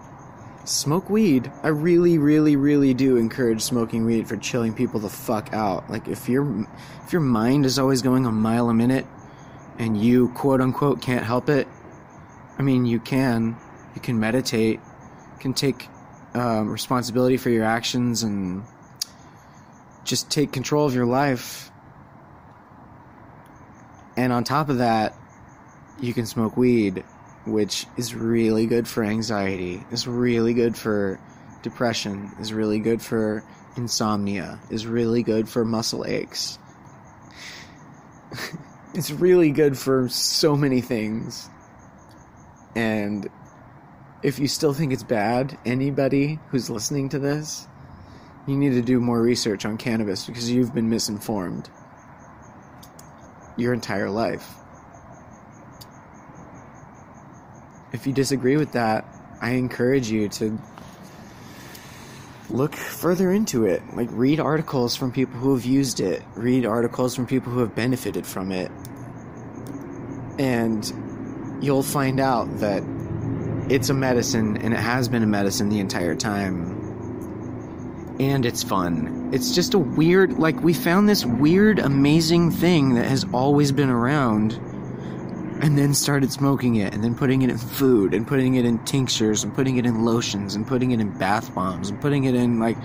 [0.64, 1.52] smoke weed.
[1.62, 5.90] I really, really, really do encourage smoking weed for chilling people the fuck out.
[5.90, 6.66] Like if your
[7.04, 9.04] if your mind is always going a mile a minute,
[9.80, 11.66] and you quote unquote can't help it,
[12.58, 13.56] I mean, you can.
[13.94, 15.88] You can meditate, you can take
[16.34, 18.62] um, responsibility for your actions and
[20.04, 21.70] just take control of your life.
[24.16, 25.16] And on top of that,
[25.98, 27.02] you can smoke weed,
[27.46, 31.18] which is really good for anxiety, is really good for
[31.62, 33.42] depression, is really good for
[33.76, 36.58] insomnia, is really good for muscle aches.
[38.94, 41.48] it's really good for so many things.
[42.74, 43.28] And
[44.22, 47.66] if you still think it's bad, anybody who's listening to this,
[48.46, 51.70] you need to do more research on cannabis because you've been misinformed
[53.56, 54.54] your entire life.
[57.92, 59.04] If you disagree with that,
[59.40, 60.58] I encourage you to
[62.50, 63.82] look further into it.
[63.94, 67.74] Like, read articles from people who have used it, read articles from people who have
[67.74, 68.70] benefited from it.
[70.38, 72.82] And you'll find out that
[73.68, 76.76] it's a medicine and it has been a medicine the entire time.
[78.18, 79.30] And it's fun.
[79.32, 83.90] It's just a weird, like, we found this weird, amazing thing that has always been
[83.90, 84.60] around.
[85.62, 88.78] And then started smoking it and then putting it in food and putting it in
[88.84, 92.34] tinctures and putting it in lotions and putting it in bath bombs and putting it
[92.34, 92.76] in like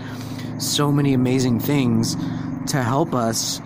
[0.59, 2.15] so many amazing things
[2.67, 3.61] to help us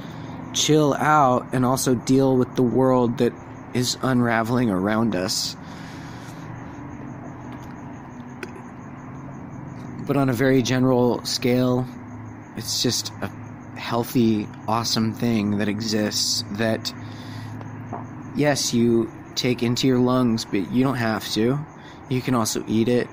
[0.54, 3.34] chill out and also deal with the world that
[3.74, 5.56] is unraveling around us.
[10.06, 11.88] But on a very general scale,
[12.58, 13.28] it's just a
[13.78, 16.94] healthy, awesome thing that exists that,
[18.36, 21.60] yes, you take into your lungs, but you don't have to.
[22.10, 23.08] You can also eat it.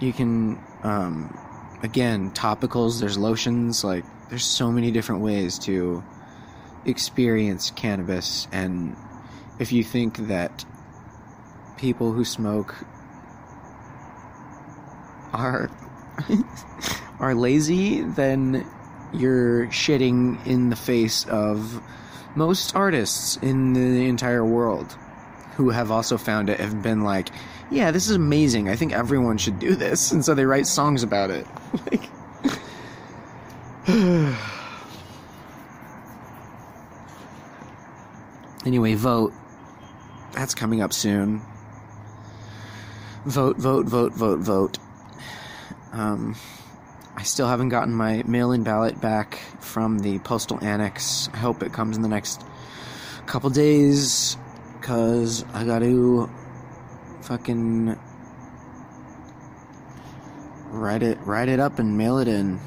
[0.00, 1.36] You can, um,
[1.82, 6.02] again, topicals, there's lotions, like, there's so many different ways to
[6.84, 8.48] experience cannabis.
[8.52, 8.96] And
[9.58, 10.64] if you think that
[11.76, 12.74] people who smoke
[15.32, 15.70] are
[17.20, 18.66] are lazy, then
[19.12, 21.82] you're shitting in the face of
[22.34, 24.96] most artists in the entire world
[25.56, 27.30] who have also found it have been like,
[27.70, 28.68] yeah, this is amazing.
[28.68, 30.12] I think everyone should do this.
[30.12, 31.46] And so they write songs about it.
[31.90, 32.10] like
[38.66, 39.32] Anyway, vote.
[40.32, 41.40] That's coming up soon.
[43.24, 44.78] Vote, vote, vote, vote, vote.
[45.92, 46.36] Um,
[47.16, 51.28] I still haven't gotten my mail in ballot back from the postal annex.
[51.34, 52.42] I hope it comes in the next
[53.26, 54.36] couple days,
[54.80, 56.28] because I gotta
[57.22, 57.98] fucking
[60.70, 62.58] write it, write it up and mail it in.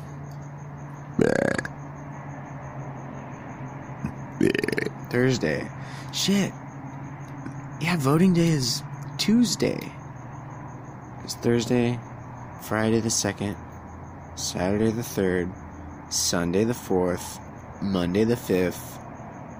[5.09, 5.69] Thursday.
[6.11, 6.51] Shit.
[7.81, 8.81] Yeah, voting day is
[9.17, 9.91] Tuesday.
[11.23, 11.99] It's Thursday,
[12.61, 13.55] Friday the 2nd,
[14.36, 15.51] Saturday the 3rd,
[16.11, 17.39] Sunday the 4th,
[17.81, 18.99] Monday the 5th,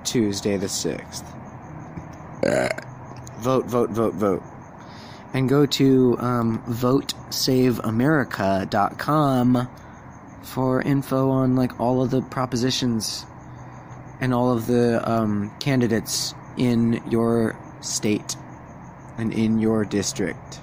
[0.04, 1.24] Tuesday the 6th.
[3.40, 4.44] vote, vote, vote, vote.
[5.34, 9.68] And go to um, votesaveamerica.com
[10.44, 13.26] for info on like all of the propositions
[14.22, 18.36] and all of the um, candidates in your state
[19.18, 20.60] and in your district.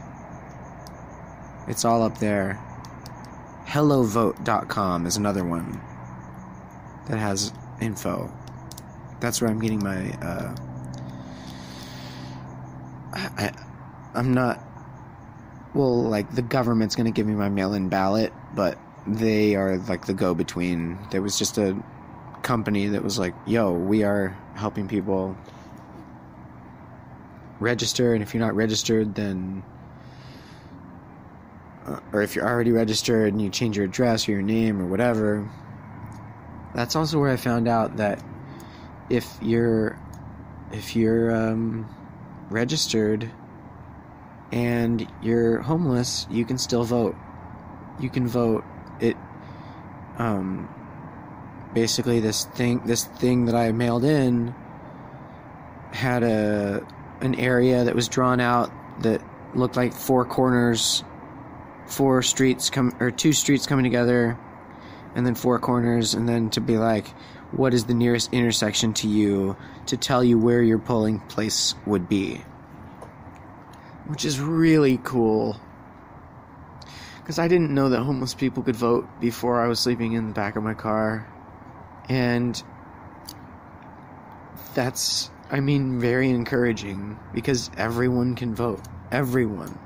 [1.68, 2.58] It's all up there.
[3.70, 5.80] HelloVote.com is another one
[7.06, 8.28] that has info.
[9.20, 10.10] That's where I'm getting my.
[10.14, 10.56] Uh,
[13.12, 13.52] I,
[14.12, 14.58] I'm not.
[15.72, 20.14] Well, like the government's gonna give me my mail-in ballot, but they are like the
[20.14, 20.98] go-between.
[21.12, 21.80] There was just a
[22.42, 25.36] company that was like, "Yo, we are helping people
[27.60, 29.62] register, and if you're not registered, then."
[31.86, 34.86] Uh, or if you're already registered and you change your address or your name or
[34.86, 35.48] whatever,
[36.74, 38.22] that's also where I found out that
[39.08, 39.98] if you're
[40.72, 41.88] if you're um,
[42.50, 43.30] registered
[44.52, 47.16] and you're homeless, you can still vote.
[47.98, 48.64] You can vote.
[49.00, 49.16] It
[50.18, 50.68] um,
[51.74, 54.54] basically this thing this thing that I mailed in
[55.92, 56.86] had a
[57.20, 58.70] an area that was drawn out
[59.02, 59.22] that
[59.54, 61.04] looked like four corners
[61.90, 64.38] four streets come or two streets coming together
[65.14, 67.08] and then four corners and then to be like
[67.52, 72.08] what is the nearest intersection to you to tell you where your polling place would
[72.08, 72.36] be?
[74.06, 75.60] Which is really cool.
[77.18, 80.34] Because i didn't know that homeless people could vote before i was sleeping in the
[80.34, 81.26] back of my car.
[82.08, 82.60] And
[84.74, 88.80] that's i mean very encouraging because everyone can vote.
[89.10, 89.76] Everyone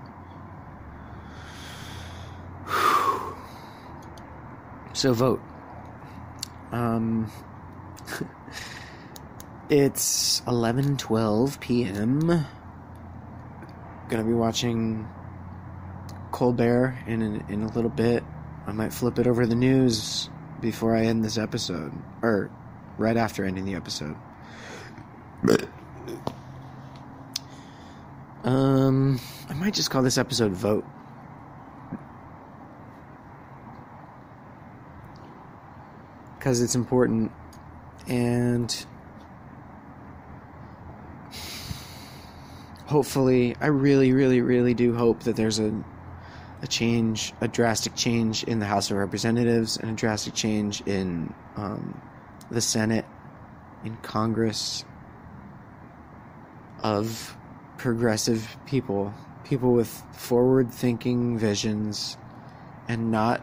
[5.04, 5.42] So vote.
[6.72, 7.30] Um,
[9.68, 12.46] it's 11:12 p.m.
[14.08, 15.06] Gonna be watching
[16.32, 18.24] Colbert in in a little bit.
[18.66, 20.30] I might flip it over the news
[20.62, 21.92] before I end this episode,
[22.22, 22.50] or
[22.96, 24.16] right after ending the episode.
[28.42, 30.86] Um, I might just call this episode "Vote."
[36.44, 37.32] Because it's important.
[38.06, 38.86] And
[42.84, 45.72] hopefully i really really really do hope that there's a
[46.60, 51.32] a change a drastic change in the house of representatives and a drastic change in
[51.56, 51.98] um,
[52.50, 53.06] the senate
[53.86, 54.84] in congress
[56.82, 57.34] of
[57.78, 59.14] progressive people
[59.44, 62.18] people with forward thinking visions
[62.86, 63.42] and not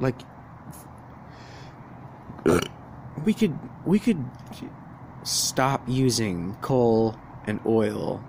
[0.00, 0.16] like
[3.24, 4.24] we could we could
[5.22, 7.16] stop using coal
[7.46, 8.22] and oil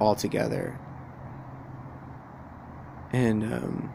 [0.00, 0.78] altogether.
[3.12, 3.94] And um,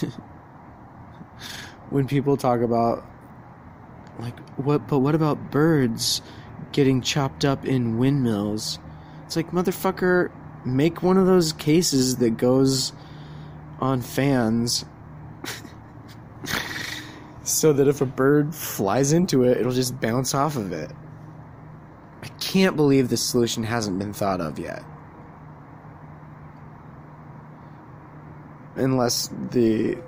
[1.90, 3.04] when people talk about
[4.18, 6.22] like what but what about birds
[6.72, 8.78] getting chopped up in windmills?
[9.24, 10.30] It's like motherfucker,
[10.64, 12.92] make one of those cases that goes
[13.80, 14.84] on fans
[17.48, 20.90] so that if a bird flies into it, it'll just bounce off of it.
[22.22, 24.82] I can't believe this solution hasn't been thought of yet.
[28.76, 29.98] Unless the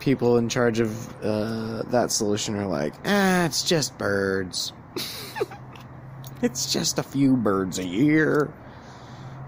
[0.00, 4.72] people in charge of uh, that solution are like, ah, it's just birds.
[6.42, 8.52] it's just a few birds a year.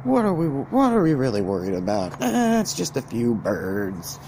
[0.05, 0.47] What are we?
[0.49, 2.13] What are we really worried about?
[2.21, 4.19] Ah, it's just a few birds.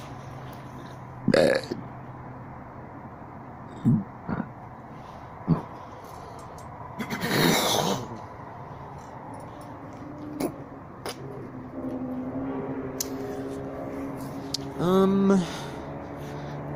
[14.79, 15.31] Um,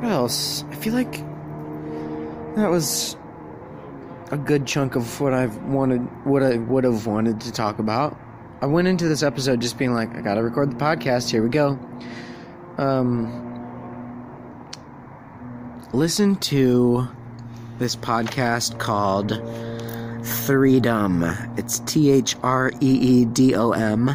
[0.01, 0.65] what else?
[0.71, 1.15] I feel like
[2.55, 3.17] that was
[4.31, 8.17] a good chunk of what I've wanted, what I would have wanted to talk about.
[8.61, 11.29] I went into this episode just being like, I gotta record the podcast.
[11.29, 11.77] Here we go.
[12.79, 13.27] Um,
[15.93, 17.09] listen to
[17.81, 19.33] this podcast called
[20.23, 21.59] Threedom.
[21.59, 24.11] It's T H R E E D O M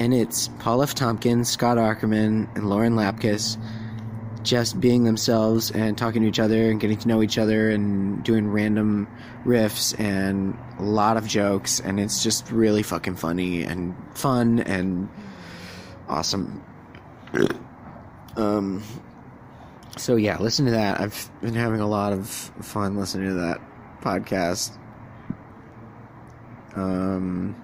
[0.00, 0.96] and it's Paul F.
[0.96, 3.56] Tompkins, Scott Aukerman, and Lauren Lapkus
[4.48, 8.24] just being themselves and talking to each other and getting to know each other and
[8.24, 9.06] doing random
[9.44, 15.10] riffs and a lot of jokes and it's just really fucking funny and fun and
[16.08, 16.64] awesome.
[18.36, 18.82] um
[19.98, 21.00] so yeah, listen to that.
[21.00, 23.60] I've been having a lot of fun listening to that
[24.00, 24.70] podcast.
[26.74, 27.54] Um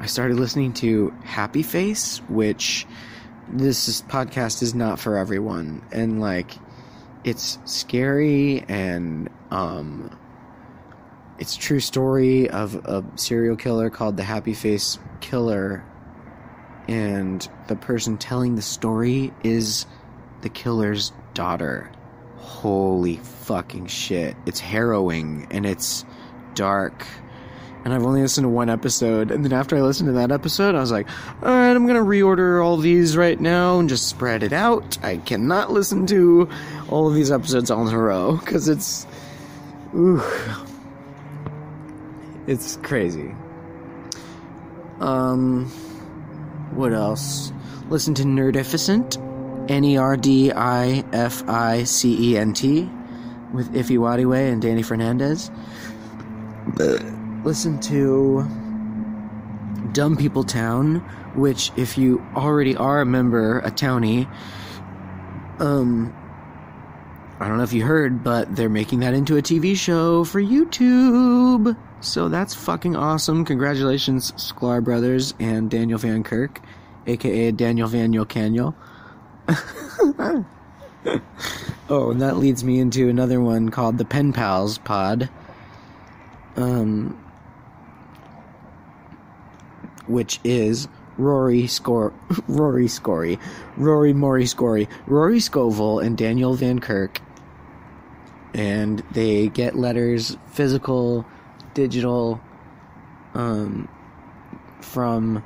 [0.00, 2.86] I started listening to Happy Face, which
[3.48, 6.52] this is, podcast is not for everyone, and like
[7.24, 10.16] it's scary and um,
[11.38, 15.84] it's true story of a serial killer called the Happy Face Killer,
[16.88, 19.86] and the person telling the story is
[20.42, 21.90] the killer's daughter.
[22.36, 24.36] Holy fucking shit!
[24.46, 26.04] It's harrowing and it's
[26.54, 27.04] dark
[27.84, 29.30] and I've only listened to one episode.
[29.30, 31.06] And then after I listened to that episode, I was like,
[31.42, 34.98] all right, I'm gonna reorder all these right now and just spread it out.
[35.04, 36.48] I cannot listen to
[36.88, 39.06] all of these episodes all in a row because it's,
[39.94, 40.22] ooh,
[42.46, 43.34] it's crazy.
[45.00, 45.66] Um,
[46.74, 47.52] what else?
[47.90, 49.20] Listen to Nerdificent,
[49.70, 52.88] N E R D I F I C E N T,
[53.52, 55.50] with Ify Nwadiwe and Danny Fernandez
[57.44, 58.42] listen to
[59.92, 60.96] Dumb People Town,
[61.34, 64.26] which, if you already are a member, a townie,
[65.60, 66.12] um,
[67.38, 70.40] I don't know if you heard, but they're making that into a TV show for
[70.40, 71.76] YouTube.
[72.00, 73.44] So that's fucking awesome.
[73.44, 76.60] Congratulations, Sklar Brothers and Daniel Van Kirk,
[77.06, 78.74] aka Daniel Van Caniel.
[81.88, 85.28] oh, and that leads me into another one called the Pen Pals Pod.
[86.56, 87.23] Um,
[90.06, 92.12] which is Rory Scor
[92.48, 93.38] Rory Scory,
[93.76, 97.20] Rory Maury Scory, Rory Scovel, and Daniel Van Kirk.
[98.52, 101.26] And they get letters, physical,
[101.74, 102.40] digital,
[103.34, 103.88] um,
[104.80, 105.42] from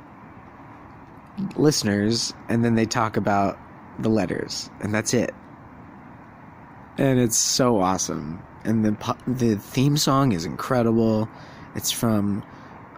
[1.55, 3.57] listeners, and then they talk about
[3.97, 5.33] the letters, and that's it.
[6.97, 8.41] And it's so awesome.
[8.63, 11.29] And the the theme song is incredible.
[11.75, 12.43] It's from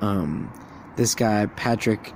[0.02, 0.52] um,
[0.96, 2.14] this guy Patrick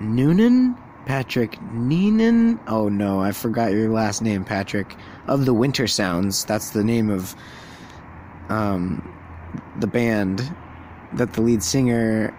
[0.00, 2.58] Noonan, Patrick Neenan.
[2.66, 4.94] Oh no, I forgot your last name, Patrick.
[5.26, 6.44] Of the Winter Sounds.
[6.44, 7.34] That's the name of
[8.48, 9.08] um,
[9.80, 10.54] the band
[11.14, 12.36] that the lead singer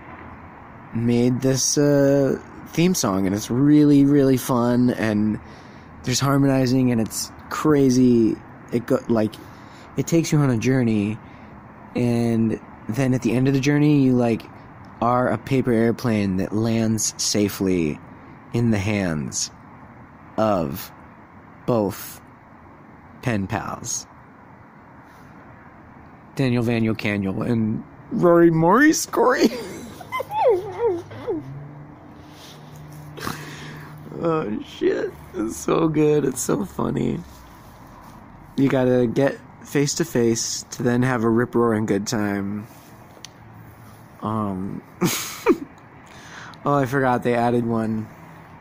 [0.93, 4.91] made this uh, theme song, and it's really, really fun.
[4.91, 5.39] And
[6.03, 8.35] there's harmonizing, and it's crazy.
[8.71, 9.33] It go like
[9.97, 11.17] it takes you on a journey,
[11.95, 12.59] and
[12.89, 14.43] then at the end of the journey, you like
[15.05, 17.99] are a paper airplane that lands safely
[18.53, 19.51] in the hands
[20.35, 20.91] of
[21.67, 22.19] both
[23.21, 24.07] pen pals.
[26.35, 29.51] Daniel Vaniel Caniel and Rory Maurice Corey.
[34.21, 35.13] oh shit.
[35.35, 36.25] It's so good.
[36.25, 37.19] It's so funny.
[38.57, 42.65] You gotta get face to face to then have a rip roaring good time.
[44.25, 44.81] Um,
[46.65, 48.07] Oh, I forgot they added one.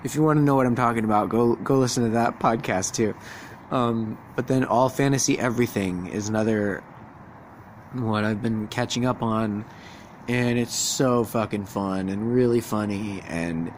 [0.05, 2.93] If you want to know what I'm talking about, go go listen to that podcast
[2.93, 3.15] too.
[3.71, 6.85] Um, but then all fantasy everything is another
[7.95, 9.65] one I've been catching up on,
[10.29, 13.73] and it's so fucking fun and really funny, and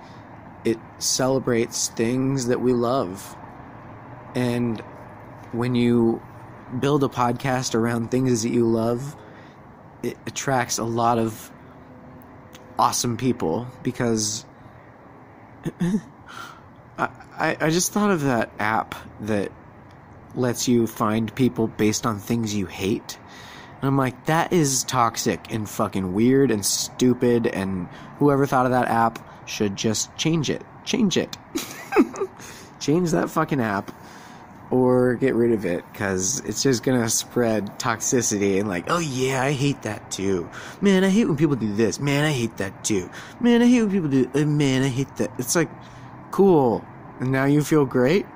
[0.64, 3.36] it celebrates things that we love.
[4.34, 4.80] And
[5.52, 6.20] when you
[6.80, 9.16] build a podcast around things that you love,
[10.02, 11.52] it attracts a lot of
[12.78, 14.44] awesome people because
[16.98, 17.08] I,
[17.38, 19.52] I, just thought of that app that
[20.34, 23.18] lets you find people based on things you hate.
[23.80, 28.72] And I'm like, that is toxic and fucking weird and stupid, and whoever thought of
[28.72, 29.18] that app
[29.48, 30.62] should just change it.
[30.84, 31.36] Change it.
[32.80, 33.92] change that fucking app
[34.70, 39.42] or get rid of it because it's just gonna spread toxicity and like, oh yeah,
[39.42, 40.48] I hate that too.
[40.80, 42.00] Man, I hate when people do this.
[42.00, 43.08] Man, I hate that too.
[43.40, 44.30] Man, I hate when people do.
[44.34, 45.30] Uh, man, I hate that.
[45.38, 45.70] It's like,
[46.30, 46.84] cool.
[47.20, 48.26] And now you feel great.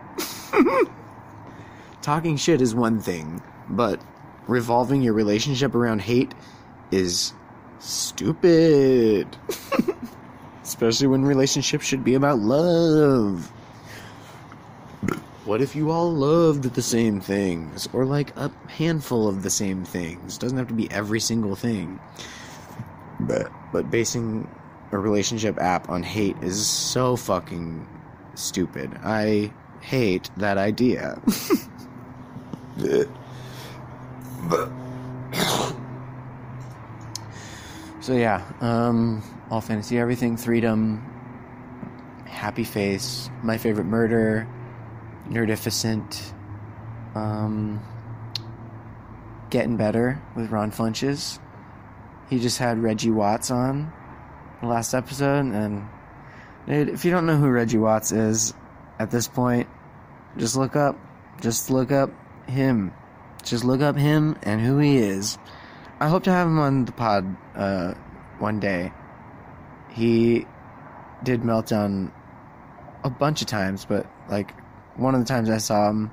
[2.02, 4.00] Talking shit is one thing, but
[4.46, 6.32] revolving your relationship around hate
[6.90, 7.34] is
[7.78, 9.36] stupid.
[10.62, 13.52] Especially when relationships should be about love.
[15.50, 17.88] What if you all loved the same things?
[17.92, 20.38] Or like a handful of the same things?
[20.38, 21.98] Doesn't have to be every single thing.
[23.18, 24.48] But but basing
[24.92, 27.84] a relationship app on hate is so fucking
[28.36, 28.96] stupid.
[29.02, 31.20] I hate that idea.
[38.00, 39.20] so yeah, um
[39.50, 41.02] all fantasy everything, Threedom,
[42.24, 44.46] happy face, my favorite murder,
[45.30, 46.32] Nerdificent,
[47.14, 47.80] um,
[49.48, 51.38] Getting Better with Ron Funches.
[52.28, 53.92] He just had Reggie Watts on
[54.60, 55.88] the last episode, and
[56.66, 58.54] dude, if you don't know who Reggie Watts is
[58.98, 59.68] at this point,
[60.36, 60.98] just look up,
[61.40, 62.10] just look up
[62.48, 62.92] him.
[63.42, 65.38] Just look up him and who he is.
[65.98, 67.94] I hope to have him on the pod uh,
[68.38, 68.92] one day.
[69.90, 70.46] He
[71.22, 72.12] did Meltdown
[73.02, 74.52] a bunch of times, but like
[74.96, 76.10] one of the times I saw him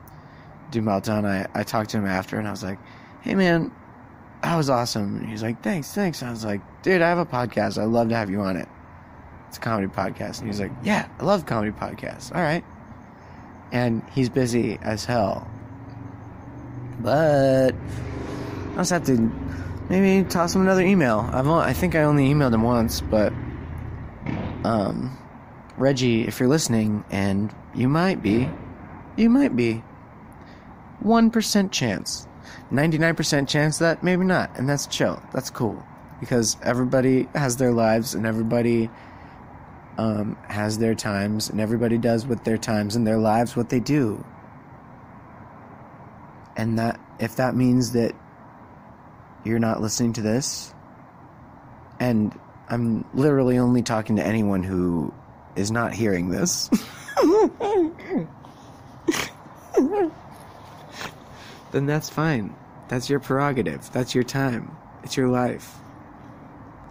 [0.71, 2.79] do Meltdown, I, I talked to him after and I was like,
[3.21, 3.71] hey man,
[4.43, 5.17] that was awesome.
[5.17, 6.21] And he's like, thanks, thanks.
[6.23, 7.81] I was like, dude, I have a podcast.
[7.81, 8.67] I'd love to have you on it.
[9.47, 10.39] It's a comedy podcast.
[10.39, 12.33] And he's like, yeah, I love comedy podcasts.
[12.35, 12.63] All right.
[13.71, 15.49] And he's busy as hell.
[16.99, 17.73] But
[18.73, 19.17] I just have to
[19.89, 21.29] maybe toss him another email.
[21.31, 23.33] I've only, I think I only emailed him once, but
[24.63, 25.17] um,
[25.77, 28.49] Reggie, if you're listening, and you might be,
[29.17, 29.83] you might be.
[31.03, 32.27] 1% chance.
[32.71, 34.57] 99% chance that maybe not.
[34.57, 35.21] And that's chill.
[35.33, 35.83] That's cool.
[36.19, 38.89] Because everybody has their lives and everybody
[39.97, 43.79] um, has their times and everybody does with their times and their lives what they
[43.79, 44.23] do.
[46.55, 48.13] And that, if that means that
[49.43, 50.73] you're not listening to this,
[51.99, 52.37] and
[52.69, 55.13] I'm literally only talking to anyone who
[55.55, 56.69] is not hearing this.
[61.71, 62.55] then that's fine.
[62.87, 63.91] That's your prerogative.
[63.91, 64.75] That's your time.
[65.03, 65.75] It's your life.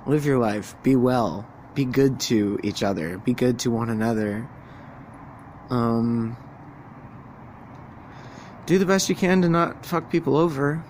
[0.07, 0.75] Live your life.
[0.83, 1.47] Be well.
[1.75, 3.19] Be good to each other.
[3.19, 4.49] Be good to one another.
[5.71, 6.37] Um,
[8.67, 10.83] do the best you can to not fuck people over.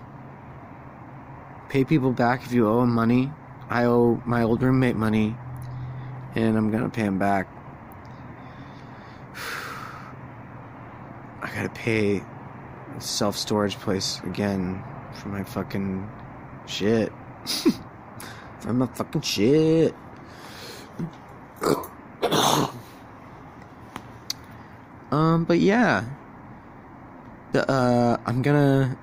[1.69, 3.33] Pay people back if you owe them money.
[3.69, 5.37] I owe my old roommate money,
[6.35, 7.49] and I'm gonna pay him back.
[11.47, 12.23] I gotta pay
[12.99, 14.83] self storage place again
[15.15, 16.11] for my fucking
[16.67, 17.13] shit.
[18.61, 19.95] for my fucking shit.
[25.13, 26.05] um, but yeah.
[27.55, 28.99] Uh, I'm gonna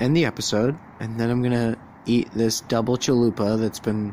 [0.00, 4.12] end the episode, and then I'm gonna eat this double chalupa that's been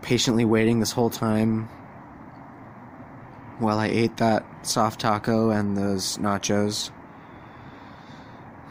[0.00, 1.68] patiently waiting this whole time
[3.58, 6.90] while I ate that soft taco and those nachos.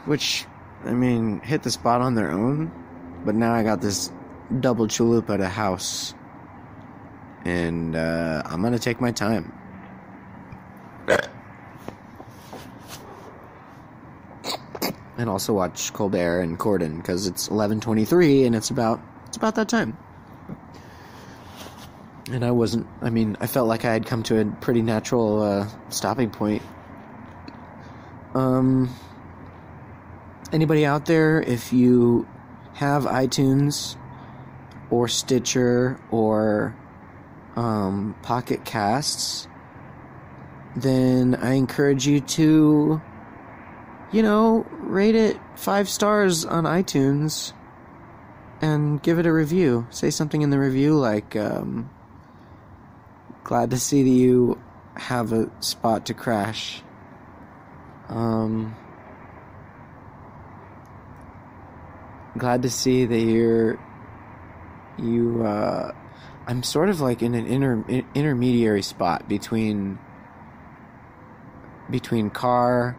[0.06, 0.46] Which,
[0.84, 2.72] I mean, hit the spot on their own,
[3.24, 4.10] but now I got this
[4.60, 6.14] double chalupa at a house.
[7.44, 9.52] And uh, I'm gonna take my time.
[15.18, 19.68] and also watch Colbert and Corden because it's 11:23 and it's about it's about that
[19.68, 19.96] time
[22.30, 22.86] and I wasn't.
[23.02, 26.62] I mean, I felt like I had come to a pretty natural uh, stopping point.
[28.34, 28.94] Um,
[30.52, 32.28] anybody out there, if you
[32.74, 33.96] have iTunes
[34.90, 36.76] or Stitcher or
[37.56, 39.48] um, Pocket Casts,
[40.76, 43.00] then I encourage you to,
[44.12, 47.52] you know, rate it five stars on iTunes
[48.60, 49.86] and give it a review.
[49.90, 51.90] Say something in the review like, um,
[53.48, 54.60] glad to see that you
[54.94, 56.82] have a spot to crash.
[58.10, 58.76] Um,
[62.36, 63.80] glad to see that you're
[64.98, 65.92] you uh
[66.46, 69.98] I'm sort of like in an inter, intermediary spot between
[71.90, 72.98] between car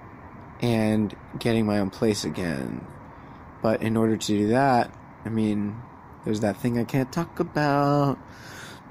[0.62, 2.88] and getting my own place again.
[3.62, 4.92] But in order to do that,
[5.26, 5.80] I mean,
[6.26, 8.18] there's that thing I can't talk about,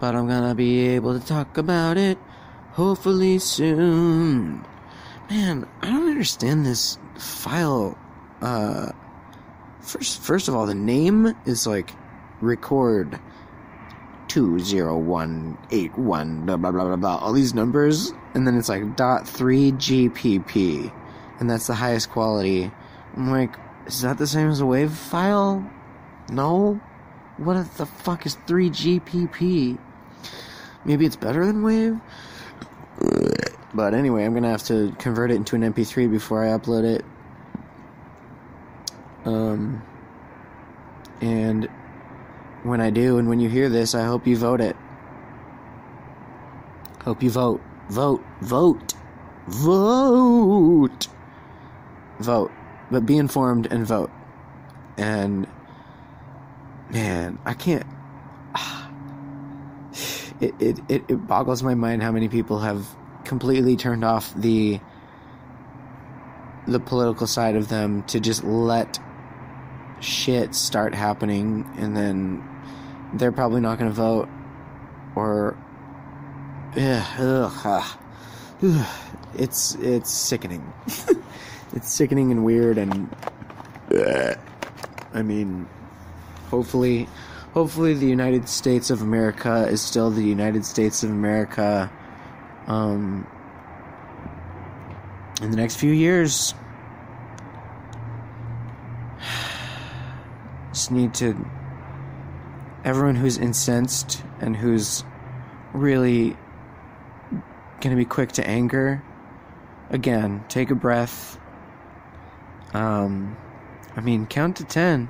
[0.00, 2.18] but I'm gonna be able to talk about it
[2.72, 4.64] hopefully soon.
[5.28, 7.98] Man, I don't understand this file.
[8.40, 8.92] Uh,
[9.80, 11.90] first, first of all, the name is like
[12.40, 13.18] record
[14.28, 18.58] two zero one eight one blah blah blah blah blah all these numbers and then
[18.58, 20.92] it's like dot three GPP
[21.40, 22.70] and that's the highest quality.
[23.16, 25.68] I'm like, is that the same as a wave file?
[26.30, 26.80] No.
[27.38, 29.78] What the fuck is three GPP?
[30.88, 32.00] Maybe it's better than wave.
[33.74, 37.04] But anyway, I'm gonna have to convert it into an MP3 before I upload it.
[39.26, 39.82] Um,
[41.20, 41.68] and
[42.62, 44.76] when I do, and when you hear this, I hope you vote it.
[47.04, 47.60] Hope you vote.
[47.90, 48.24] Vote.
[48.40, 48.94] Vote.
[49.46, 51.08] Vote.
[52.18, 52.50] Vote.
[52.90, 54.10] But be informed and vote.
[54.96, 55.46] And,
[56.88, 57.86] man, I can't.
[60.40, 62.86] It, it, it, boggles my mind how many people have
[63.24, 64.80] completely turned off the
[66.66, 69.00] the political side of them to just let
[70.00, 72.46] shit start happening and then
[73.14, 74.28] they're probably not going to vote
[75.16, 75.56] or
[76.76, 77.98] ugh, ugh, ah.
[78.62, 78.86] ugh,
[79.34, 80.72] it's it's sickening.
[81.74, 83.14] It's sickening and weird and
[85.14, 85.66] i mean
[86.50, 87.08] hopefully
[87.52, 91.90] hopefully the united states of america is still the united states of america
[92.66, 93.26] um
[95.40, 96.54] in the next few years.
[100.72, 101.46] Just need to
[102.84, 105.04] everyone who's incensed and who's
[105.72, 106.36] really
[107.80, 109.02] going to be quick to anger
[109.90, 111.38] again take a breath.
[112.74, 113.36] Um
[113.96, 115.08] i mean count to 10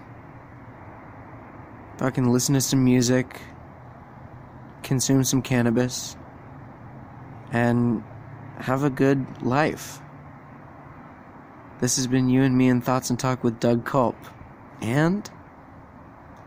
[1.99, 3.41] fucking listen to some music
[4.89, 6.17] consume some cannabis
[7.53, 8.03] and
[8.57, 10.01] have a good life.
[11.81, 14.17] This has been you and me in thoughts and talk with doug culp.
[14.81, 15.29] And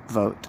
[0.07, 0.47] vote